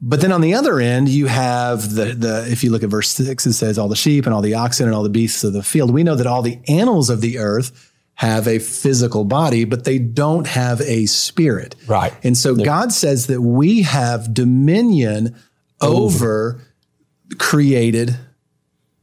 But 0.00 0.20
then 0.20 0.30
on 0.30 0.40
the 0.40 0.54
other 0.54 0.78
end, 0.78 1.08
you 1.08 1.26
have 1.26 1.92
the, 1.94 2.14
the, 2.14 2.46
if 2.48 2.62
you 2.62 2.70
look 2.70 2.84
at 2.84 2.88
verse 2.88 3.08
six, 3.08 3.46
it 3.46 3.54
says 3.54 3.78
all 3.78 3.88
the 3.88 3.96
sheep 3.96 4.26
and 4.26 4.34
all 4.34 4.42
the 4.42 4.54
oxen 4.54 4.86
and 4.86 4.94
all 4.94 5.02
the 5.02 5.08
beasts 5.08 5.42
of 5.42 5.52
the 5.52 5.62
field. 5.62 5.92
We 5.92 6.04
know 6.04 6.14
that 6.14 6.26
all 6.26 6.42
the 6.42 6.60
animals 6.68 7.10
of 7.10 7.20
the 7.20 7.38
earth 7.38 7.92
have 8.14 8.46
a 8.46 8.58
physical 8.60 9.24
body, 9.24 9.64
but 9.64 9.84
they 9.84 9.98
don't 9.98 10.46
have 10.46 10.80
a 10.82 11.06
spirit. 11.06 11.74
Right. 11.86 12.12
And 12.22 12.36
so 12.36 12.54
They're, 12.54 12.64
God 12.64 12.92
says 12.92 13.26
that 13.26 13.40
we 13.40 13.82
have 13.82 14.32
dominion 14.32 15.36
over, 15.80 16.54
over 16.54 16.60
created 17.38 18.16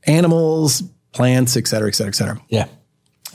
animals, 0.07 0.81
plants, 1.11 1.57
et 1.57 1.67
cetera, 1.67 1.89
et 1.89 1.95
cetera, 1.95 2.09
et 2.09 2.15
cetera. 2.15 2.41
Yeah. 2.49 2.67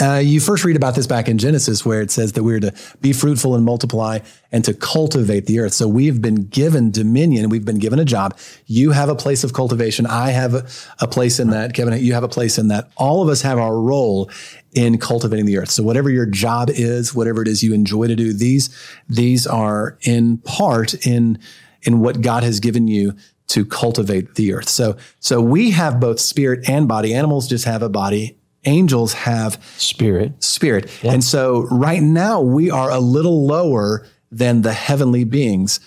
Uh, 0.00 0.16
you 0.16 0.40
first 0.40 0.64
read 0.64 0.76
about 0.76 0.94
this 0.94 1.06
back 1.06 1.28
in 1.28 1.36
Genesis, 1.36 1.84
where 1.84 2.00
it 2.00 2.10
says 2.10 2.32
that 2.32 2.42
we're 2.42 2.60
to 2.60 2.72
be 3.00 3.12
fruitful 3.12 3.54
and 3.54 3.64
multiply 3.64 4.18
and 4.50 4.64
to 4.64 4.72
cultivate 4.72 5.46
the 5.46 5.58
earth. 5.58 5.74
So 5.74 5.86
we've 5.86 6.22
been 6.22 6.46
given 6.46 6.90
dominion. 6.90 7.50
We've 7.50 7.64
been 7.64 7.78
given 7.78 7.98
a 7.98 8.04
job. 8.04 8.36
You 8.66 8.92
have 8.92 9.08
a 9.08 9.14
place 9.14 9.44
of 9.44 9.52
cultivation. 9.52 10.06
I 10.06 10.30
have 10.30 10.54
a, 10.54 10.66
a 11.00 11.06
place 11.06 11.38
in 11.38 11.50
that. 11.50 11.74
Kevin, 11.74 12.02
you 12.02 12.14
have 12.14 12.24
a 12.24 12.28
place 12.28 12.56
in 12.56 12.68
that. 12.68 12.90
All 12.96 13.22
of 13.22 13.28
us 13.28 13.42
have 13.42 13.58
our 13.58 13.78
role 13.78 14.30
in 14.72 14.98
cultivating 14.98 15.46
the 15.46 15.58
earth. 15.58 15.70
So 15.70 15.82
whatever 15.82 16.08
your 16.08 16.26
job 16.26 16.70
is, 16.70 17.14
whatever 17.14 17.42
it 17.42 17.48
is 17.48 17.62
you 17.62 17.74
enjoy 17.74 18.06
to 18.06 18.16
do, 18.16 18.32
these 18.32 18.70
these 19.08 19.46
are 19.46 19.98
in 20.02 20.38
part 20.38 21.06
in 21.06 21.38
in 21.82 22.00
what 22.00 22.20
God 22.20 22.42
has 22.42 22.60
given 22.60 22.88
you 22.88 23.14
to 23.48 23.64
cultivate 23.64 24.36
the 24.36 24.52
earth. 24.52 24.68
So, 24.68 24.96
so 25.18 25.40
we 25.40 25.72
have 25.72 25.98
both 25.98 26.20
spirit 26.20 26.68
and 26.68 26.86
body. 26.86 27.12
Animals 27.12 27.48
just 27.48 27.64
have 27.64 27.82
a 27.82 27.88
body. 27.88 28.36
Angels 28.64 29.14
have 29.14 29.62
spirit, 29.76 30.42
spirit. 30.42 30.90
Yeah. 31.02 31.12
And 31.12 31.24
so 31.24 31.66
right 31.70 32.02
now 32.02 32.40
we 32.40 32.70
are 32.70 32.90
a 32.90 33.00
little 33.00 33.46
lower 33.46 34.06
than 34.30 34.62
the 34.62 34.72
heavenly 34.72 35.24
beings. 35.24 35.80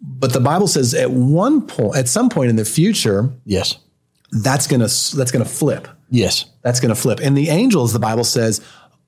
But 0.00 0.32
the 0.32 0.40
Bible 0.40 0.66
says 0.66 0.94
at 0.94 1.10
one 1.10 1.66
point, 1.66 1.96
at 1.96 2.08
some 2.08 2.28
point 2.28 2.50
in 2.50 2.56
the 2.56 2.64
future, 2.64 3.30
yes, 3.44 3.78
that's 4.32 4.66
going 4.66 4.80
to, 4.80 5.16
that's 5.16 5.30
going 5.30 5.44
to 5.44 5.50
flip. 5.50 5.88
Yes. 6.10 6.46
That's 6.62 6.80
going 6.80 6.94
to 6.94 7.00
flip. 7.00 7.20
And 7.20 7.36
the 7.36 7.48
angels, 7.48 7.92
the 7.92 7.98
Bible 7.98 8.24
says, 8.24 8.60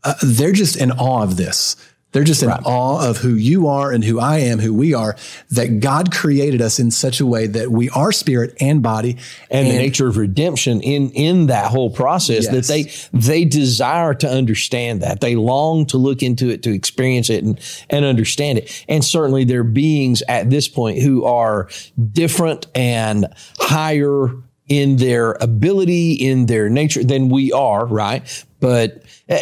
uh, 0.04 0.14
they're 0.22 0.52
just 0.52 0.76
in 0.76 0.92
awe 0.92 1.22
of 1.22 1.36
this. 1.36 1.76
They're 2.12 2.24
just 2.24 2.42
in 2.42 2.50
right. 2.50 2.60
awe 2.64 3.08
of 3.08 3.18
who 3.18 3.34
you 3.34 3.68
are 3.68 3.90
and 3.90 4.04
who 4.04 4.20
I 4.20 4.38
am, 4.38 4.58
who 4.58 4.74
we 4.74 4.94
are, 4.94 5.16
that 5.50 5.80
God 5.80 6.12
created 6.12 6.60
us 6.60 6.78
in 6.78 6.90
such 6.90 7.20
a 7.20 7.26
way 7.26 7.46
that 7.46 7.70
we 7.70 7.88
are 7.90 8.12
spirit 8.12 8.54
and 8.60 8.82
body. 8.82 9.16
And, 9.50 9.66
and 9.66 9.68
the 9.68 9.78
nature 9.78 10.08
of 10.08 10.18
redemption 10.18 10.82
in, 10.82 11.10
in 11.10 11.46
that 11.46 11.70
whole 11.70 11.90
process 11.90 12.44
yes. 12.44 12.68
that 12.68 12.72
they, 12.72 13.18
they 13.18 13.44
desire 13.44 14.14
to 14.14 14.28
understand 14.28 15.02
that. 15.02 15.20
They 15.20 15.36
long 15.36 15.86
to 15.86 15.96
look 15.96 16.22
into 16.22 16.50
it, 16.50 16.62
to 16.64 16.70
experience 16.70 17.30
it 17.30 17.44
and, 17.44 17.58
and 17.88 18.04
understand 18.04 18.58
it. 18.58 18.84
And 18.88 19.04
certainly 19.04 19.44
there 19.44 19.60
are 19.60 19.64
beings 19.64 20.22
at 20.28 20.50
this 20.50 20.68
point 20.68 21.00
who 21.00 21.24
are 21.24 21.68
different 22.12 22.66
and 22.74 23.32
higher 23.58 24.28
in 24.68 24.96
their 24.96 25.32
ability, 25.32 26.12
in 26.12 26.46
their 26.46 26.68
nature 26.68 27.04
than 27.04 27.28
we 27.28 27.52
are, 27.52 27.84
right? 27.84 28.44
But 28.62 29.02
uh, 29.28 29.40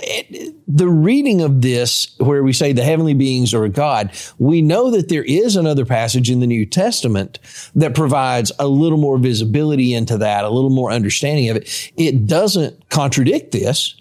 the 0.67 0.89
reading 0.89 1.43
of 1.43 1.61
this, 1.61 2.17
where 2.17 2.43
we 2.43 2.55
say 2.55 2.73
the 2.73 2.83
heavenly 2.83 3.13
beings 3.13 3.53
are 3.53 3.65
a 3.65 3.69
God, 3.69 4.13
we 4.39 4.63
know 4.63 4.91
that 4.93 5.11
there 5.11 5.25
is 5.25 5.57
another 5.57 5.85
passage 5.85 6.31
in 6.31 6.41
the 6.41 6.47
New 6.47 6.65
Testament 6.65 7.39
that 7.75 7.95
provides 7.95 8.51
a 8.59 8.67
little 8.67 8.97
more 8.97 9.19
visibility 9.19 9.93
into 9.93 10.17
that, 10.17 10.45
a 10.45 10.49
little 10.49 10.71
more 10.71 10.91
understanding 10.91 11.51
of 11.51 11.59
it. 11.59 11.93
It 11.99 12.27
doesn't 12.27 12.89
contradict 12.89 13.53
this. 13.53 13.95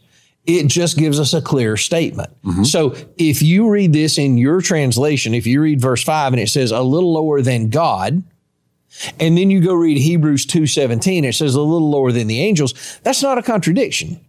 It 0.45 0.67
just 0.67 0.97
gives 0.97 1.19
us 1.19 1.33
a 1.33 1.41
clear 1.41 1.75
statement. 1.75 2.29
Mm-hmm. 2.43 2.63
So 2.63 2.95
if 3.17 3.41
you 3.41 3.69
read 3.69 3.91
this 3.91 4.17
in 4.17 4.37
your 4.37 4.61
translation, 4.61 5.33
if 5.33 5.45
you 5.45 5.61
read 5.61 5.81
verse 5.81 6.01
five 6.01 6.31
and 6.31 6.41
it 6.41 6.47
says 6.47 6.71
a 6.71 6.81
little 6.81 7.11
lower 7.11 7.41
than 7.41 7.69
God, 7.69 8.23
and 9.19 9.37
then 9.37 9.49
you 9.49 9.59
go 9.59 9.73
read 9.73 9.97
Hebrews 9.97 10.45
2:17 10.47 11.23
it 11.23 11.33
says 11.33 11.53
a 11.53 11.61
little 11.61 11.91
lower 11.91 12.11
than 12.11 12.25
the 12.25 12.41
angels 12.41 12.99
that's 13.03 13.21
not 13.21 13.37
a 13.37 13.43
contradiction 13.43 14.19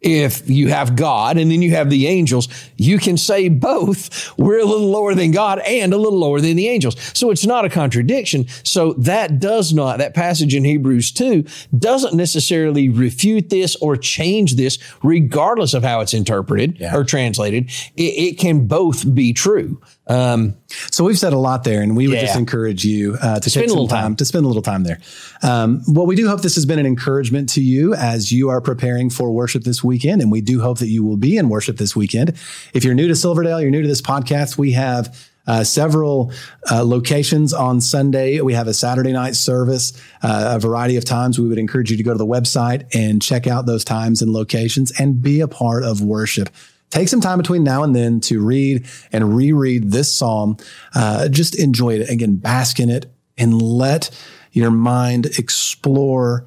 if 0.00 0.48
you 0.48 0.68
have 0.68 0.96
God 0.96 1.36
and 1.36 1.50
then 1.50 1.62
you 1.62 1.72
have 1.72 1.90
the 1.90 2.06
angels, 2.06 2.48
you 2.76 2.98
can 2.98 3.16
say 3.16 3.48
both. 3.48 4.36
We're 4.38 4.60
a 4.60 4.64
little 4.64 4.90
lower 4.90 5.14
than 5.14 5.30
God 5.30 5.58
and 5.60 5.92
a 5.92 5.98
little 5.98 6.18
lower 6.18 6.40
than 6.40 6.56
the 6.56 6.68
angels. 6.68 6.96
So 7.16 7.30
it's 7.30 7.44
not 7.44 7.64
a 7.64 7.68
contradiction. 7.68 8.48
So 8.62 8.94
that 8.94 9.40
does 9.40 9.72
not, 9.72 9.98
that 9.98 10.14
passage 10.14 10.54
in 10.54 10.64
Hebrews 10.64 11.12
2 11.12 11.44
doesn't 11.78 12.14
necessarily 12.14 12.88
refute 12.88 13.50
this 13.50 13.76
or 13.76 13.96
change 13.96 14.54
this, 14.54 14.78
regardless 15.02 15.74
of 15.74 15.82
how 15.82 16.00
it's 16.00 16.14
interpreted 16.14 16.78
yeah. 16.78 16.96
or 16.96 17.04
translated. 17.04 17.70
It, 17.96 18.02
it, 18.02 18.38
can 18.40 18.66
both 18.66 19.14
be 19.14 19.32
true. 19.34 19.80
Um, 20.10 20.56
so 20.90 21.04
we've 21.04 21.18
said 21.18 21.32
a 21.32 21.38
lot 21.38 21.62
there, 21.62 21.82
and 21.82 21.96
we 21.96 22.08
would 22.08 22.18
just 22.18 22.36
encourage 22.36 22.84
you 22.84 23.16
uh, 23.22 23.38
to 23.38 23.48
spend 23.48 23.68
take 23.68 23.70
some 23.70 23.86
time, 23.86 24.02
time, 24.02 24.16
to 24.16 24.24
spend 24.24 24.44
a 24.44 24.48
little 24.48 24.62
time 24.62 24.82
there. 24.82 24.98
Um, 25.40 25.82
well, 25.86 26.04
we 26.04 26.16
do 26.16 26.26
hope 26.26 26.42
this 26.42 26.56
has 26.56 26.66
been 26.66 26.80
an 26.80 26.86
encouragement 26.86 27.48
to 27.50 27.62
you 27.62 27.94
as 27.94 28.32
you 28.32 28.48
are 28.48 28.60
preparing 28.60 29.08
for 29.08 29.30
worship 29.30 29.62
this 29.62 29.84
weekend, 29.84 30.20
and 30.20 30.32
we 30.32 30.40
do 30.40 30.60
hope 30.60 30.80
that 30.80 30.88
you 30.88 31.04
will 31.04 31.16
be 31.16 31.36
in 31.36 31.48
worship 31.48 31.76
this 31.76 31.94
weekend. 31.94 32.30
If 32.74 32.82
you're 32.82 32.94
new 32.94 33.06
to 33.06 33.14
Silverdale, 33.14 33.60
you're 33.60 33.70
new 33.70 33.82
to 33.82 33.88
this 33.88 34.02
podcast, 34.02 34.58
we 34.58 34.72
have 34.72 35.16
uh, 35.46 35.62
several 35.62 36.32
uh, 36.70 36.84
locations 36.84 37.52
on 37.52 37.80
Sunday. 37.80 38.40
We 38.40 38.54
have 38.54 38.66
a 38.66 38.74
Saturday 38.74 39.12
night 39.12 39.36
service, 39.36 39.92
uh, 40.22 40.54
a 40.56 40.58
variety 40.58 40.96
of 40.96 41.04
times. 41.04 41.38
We 41.38 41.48
would 41.48 41.58
encourage 41.58 41.90
you 41.90 41.96
to 41.96 42.02
go 42.02 42.12
to 42.12 42.18
the 42.18 42.26
website 42.26 42.84
and 42.94 43.22
check 43.22 43.46
out 43.46 43.66
those 43.66 43.84
times 43.84 44.22
and 44.22 44.32
locations 44.32 44.90
and 44.98 45.22
be 45.22 45.40
a 45.40 45.48
part 45.48 45.84
of 45.84 46.02
worship 46.02 46.50
take 46.90 47.08
some 47.08 47.20
time 47.20 47.38
between 47.38 47.64
now 47.64 47.82
and 47.82 47.94
then 47.94 48.20
to 48.20 48.44
read 48.44 48.86
and 49.12 49.34
reread 49.36 49.90
this 49.90 50.12
psalm. 50.12 50.56
Uh, 50.94 51.28
just 51.28 51.58
enjoy 51.58 51.94
it 51.94 52.10
again, 52.10 52.36
bask 52.36 52.80
in 52.80 52.90
it, 52.90 53.06
and 53.38 53.60
let 53.60 54.10
your 54.52 54.70
mind 54.70 55.26
explore 55.38 56.46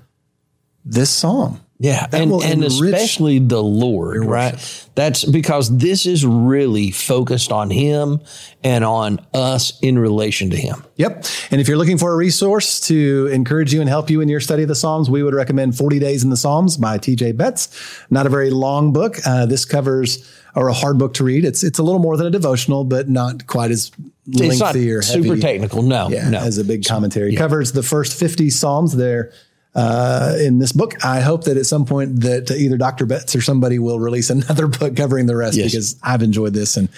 this 0.86 1.10
psalm. 1.10 1.63
Yeah, 1.80 2.08
that 2.08 2.22
and, 2.22 2.32
and 2.32 2.64
especially 2.64 3.40
the 3.40 3.62
Lord, 3.62 4.24
right? 4.24 4.56
That's 4.96 5.26
because 5.26 5.76
this 5.76 6.06
is 6.06 6.26
really 6.26 6.92
focused 6.92 7.52
on 7.52 7.72
Him 7.72 8.22
and 8.64 8.86
on 8.86 9.20
us 9.34 9.80
in 9.82 9.98
relation 10.00 10.52
to 10.52 10.58
Him. 10.58 10.86
Yep. 10.96 11.26
And 11.52 11.60
if 11.60 11.68
you're 11.68 11.78
looking 11.78 11.98
for 11.98 12.14
a 12.14 12.16
resource 12.16 12.80
to 12.88 13.28
encourage 13.34 13.74
you 13.74 13.82
and 13.82 13.90
help 13.90 14.10
you 14.10 14.22
in 14.22 14.30
your 14.30 14.40
study 14.40 14.62
of 14.62 14.70
the 14.70 14.76
Psalms, 14.76 15.10
we 15.10 15.24
would 15.24 15.34
recommend 15.34 15.76
40 15.76 16.00
Days 16.00 16.24
in 16.24 16.30
the 16.30 16.38
Psalms 16.38 16.78
by 16.78 16.98
TJ 16.98 17.36
Betts. 17.36 17.68
Not 18.10 18.28
a 18.28 18.30
very 18.30 18.52
long 18.52 18.94
book. 18.94 19.18
Uh, 19.26 19.46
this 19.46 19.66
covers 19.66 20.30
or 20.56 20.68
a 20.68 20.74
hard 20.74 20.98
book 20.98 21.16
to 21.16 21.24
read. 21.24 21.44
It's 21.44 21.64
it's 21.64 21.80
a 21.80 21.84
little 21.84 22.00
more 22.00 22.16
than 22.16 22.28
a 22.28 22.32
devotional, 22.32 22.84
but 22.84 23.10
not 23.10 23.48
quite 23.48 23.72
as 23.72 23.92
lengthy 24.28 24.92
or 24.92 25.02
heavy. 25.02 25.24
super 25.24 25.42
technical. 25.42 25.82
No, 25.82 26.10
yeah, 26.10 26.30
no. 26.30 26.40
as 26.40 26.58
a 26.60 26.64
big 26.64 26.86
commentary. 26.86 27.34
Yeah. 27.34 27.40
Covers 27.40 27.72
the 27.72 27.84
first 27.84 28.18
50 28.18 28.50
Psalms. 28.52 28.96
There 28.96 29.32
uh, 29.76 30.36
in 30.40 30.60
this 30.60 30.72
book. 30.72 31.04
I 31.04 31.22
hope 31.22 31.46
that 31.46 31.58
at 31.58 31.66
some 31.66 31.86
point 31.86 32.22
that 32.22 32.52
either 32.52 32.78
Dr. 32.78 33.06
Betts 33.06 33.36
or 33.36 33.42
somebody 33.42 33.80
will 33.80 34.00
release 34.00 34.30
another 34.30 34.68
book 34.68 34.96
covering 34.96 35.26
the 35.26 35.36
rest 35.36 35.58
yes. 35.58 35.72
because 35.72 36.00
I've 36.04 36.22
enjoyed 36.22 36.54
this 36.54 36.78
and 36.78 36.90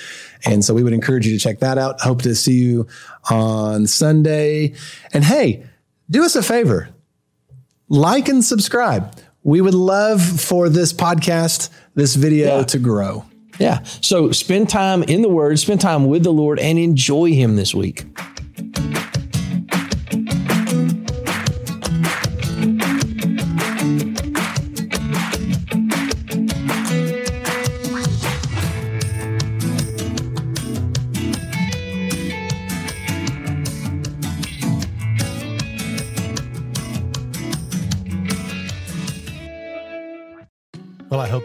and 0.45 0.63
so 0.63 0.73
we 0.73 0.83
would 0.83 0.93
encourage 0.93 1.25
you 1.25 1.33
to 1.33 1.39
check 1.39 1.59
that 1.59 1.77
out. 1.77 1.99
Hope 2.01 2.21
to 2.21 2.35
see 2.35 2.53
you 2.53 2.87
on 3.31 3.87
Sunday. 3.87 4.73
And 5.11 5.23
hey, 5.23 5.65
do 6.09 6.23
us 6.23 6.35
a 6.35 6.43
favor. 6.43 6.89
Like 7.89 8.27
and 8.27 8.43
subscribe. 8.43 9.17
We 9.43 9.61
would 9.61 9.73
love 9.73 10.21
for 10.21 10.69
this 10.69 10.93
podcast, 10.93 11.69
this 11.95 12.15
video 12.15 12.57
yeah. 12.59 12.63
to 12.65 12.79
grow. 12.79 13.25
Yeah. 13.59 13.83
So 13.83 14.31
spend 14.31 14.69
time 14.69 15.03
in 15.03 15.21
the 15.21 15.29
Word, 15.29 15.57
spend 15.59 15.81
time 15.81 16.07
with 16.07 16.23
the 16.23 16.33
Lord, 16.33 16.59
and 16.59 16.77
enjoy 16.77 17.31
Him 17.31 17.55
this 17.55 17.73
week. 17.73 18.05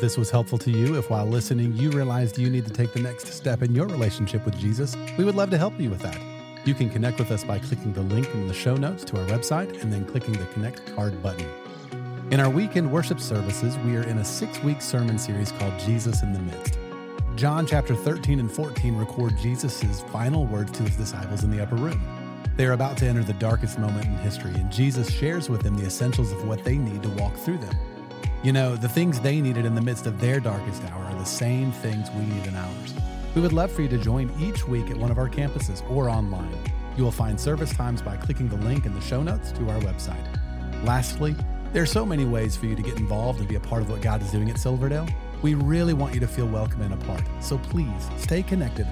Hope 0.01 0.07
this 0.07 0.17
was 0.17 0.31
helpful 0.31 0.57
to 0.57 0.71
you. 0.71 0.97
If 0.97 1.11
while 1.11 1.27
listening, 1.27 1.75
you 1.75 1.91
realized 1.91 2.39
you 2.39 2.49
need 2.49 2.65
to 2.65 2.73
take 2.73 2.95
the 2.95 3.01
next 3.01 3.35
step 3.35 3.63
in 3.63 3.75
your 3.75 3.87
relationship 3.87 4.47
with 4.47 4.59
Jesus, 4.59 4.97
we 5.19 5.25
would 5.25 5.35
love 5.35 5.51
to 5.51 5.59
help 5.59 5.79
you 5.79 5.91
with 5.91 6.01
that. 6.01 6.19
You 6.65 6.73
can 6.73 6.89
connect 6.89 7.19
with 7.19 7.31
us 7.31 7.45
by 7.45 7.59
clicking 7.59 7.93
the 7.93 8.01
link 8.01 8.27
in 8.33 8.49
the 8.49 8.55
show 8.55 8.77
notes 8.77 9.05
to 9.05 9.21
our 9.21 9.27
website 9.27 9.83
and 9.83 9.93
then 9.93 10.07
clicking 10.07 10.33
the 10.33 10.47
Connect 10.55 10.95
Card 10.97 11.23
button. 11.23 11.47
In 12.31 12.41
our 12.41 12.49
weekend 12.49 12.91
worship 12.91 13.21
services, 13.21 13.77
we 13.81 13.95
are 13.95 14.03
in 14.05 14.17
a 14.17 14.25
six 14.25 14.63
week 14.63 14.81
sermon 14.81 15.19
series 15.19 15.53
called 15.53 15.79
Jesus 15.79 16.23
in 16.23 16.33
the 16.33 16.39
Midst. 16.39 16.79
John 17.37 17.67
chapter 17.67 17.95
13 17.95 18.41
and 18.41 18.51
14 18.51 18.97
record 18.97 19.37
Jesus' 19.37 20.01
final 20.13 20.47
words 20.47 20.73
to 20.73 20.83
his 20.83 20.97
disciples 20.97 21.45
in 21.45 21.51
the 21.51 21.61
upper 21.61 21.77
room. 21.77 22.01
They 22.57 22.65
are 22.65 22.73
about 22.73 22.97
to 22.99 23.07
enter 23.07 23.23
the 23.23 23.35
darkest 23.35 23.79
moment 23.79 24.07
in 24.07 24.17
history, 24.17 24.55
and 24.55 24.73
Jesus 24.73 25.11
shares 25.11 25.51
with 25.51 25.61
them 25.61 25.77
the 25.77 25.85
essentials 25.85 26.33
of 26.33 26.49
what 26.49 26.65
they 26.65 26.79
need 26.79 27.03
to 27.03 27.11
walk 27.11 27.37
through 27.37 27.59
them. 27.59 27.77
You 28.43 28.53
know, 28.53 28.75
the 28.75 28.89
things 28.89 29.21
they 29.21 29.39
needed 29.43 29.67
in 29.67 29.75
the 29.75 29.83
midst 29.83 30.07
of 30.07 30.19
their 30.19 30.41
darkest 30.41 30.83
hour 30.85 31.05
are 31.05 31.19
the 31.19 31.27
same 31.27 31.73
things 31.73 32.11
we 32.13 32.25
need 32.25 32.47
in 32.47 32.57
ours. 32.57 32.95
We 33.35 33.43
would 33.43 33.53
love 33.53 33.71
for 33.71 33.83
you 33.83 33.89
to 33.89 33.99
join 33.99 34.33
each 34.41 34.67
week 34.67 34.91
at 34.91 34.97
one 34.97 35.11
of 35.11 35.19
our 35.19 35.29
campuses 35.29 35.89
or 35.91 36.09
online. 36.09 36.59
You 36.97 37.05
will 37.05 37.13
find 37.13 37.39
service 37.39 37.71
times 37.71 38.01
by 38.01 38.17
clicking 38.17 38.49
the 38.49 38.57
link 38.57 38.87
in 38.87 38.95
the 38.95 39.01
show 39.03 39.23
notes 39.23 39.53
to 39.53 39.69
our 39.69 39.79
website. 39.81 40.27
Lastly, 40.87 41.37
there 41.75 41.83
are 41.83 41.87
so 41.87 42.07
many 42.07 42.25
ways 42.25 42.57
for 42.57 42.65
you 42.65 42.75
to 42.75 42.81
get 42.81 42.99
involved 42.99 43.41
and 43.41 43.49
be 43.49 43.57
a 43.57 43.61
part 43.61 43.83
of 43.83 43.91
what 43.91 44.01
God 44.01 44.23
is 44.23 44.31
doing 44.31 44.49
at 44.49 44.59
Silverdale. 44.59 45.07
We 45.43 45.53
really 45.53 45.93
want 45.93 46.15
you 46.15 46.21
to 46.21 46.27
feel 46.27 46.47
welcome 46.47 46.81
and 46.81 46.95
a 46.95 47.05
part, 47.05 47.23
so 47.41 47.59
please 47.59 48.09
stay 48.17 48.43
connected. 48.43 48.87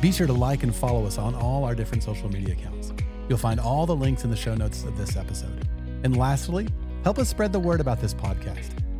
Be 0.00 0.12
sure 0.12 0.28
to 0.28 0.32
like 0.32 0.62
and 0.62 0.72
follow 0.72 1.04
us 1.04 1.18
on 1.18 1.34
all 1.34 1.64
our 1.64 1.74
different 1.74 2.04
social 2.04 2.28
media 2.28 2.54
accounts. 2.54 2.92
You'll 3.28 3.38
find 3.38 3.58
all 3.58 3.86
the 3.86 3.96
links 3.96 4.22
in 4.22 4.30
the 4.30 4.36
show 4.36 4.54
notes 4.54 4.84
of 4.84 4.96
this 4.96 5.16
episode. 5.16 5.68
And 6.04 6.16
lastly, 6.16 6.68
help 7.02 7.18
us 7.18 7.28
spread 7.28 7.52
the 7.52 7.58
word 7.58 7.80
about 7.80 8.00
this 8.00 8.14
podcast. 8.14 8.83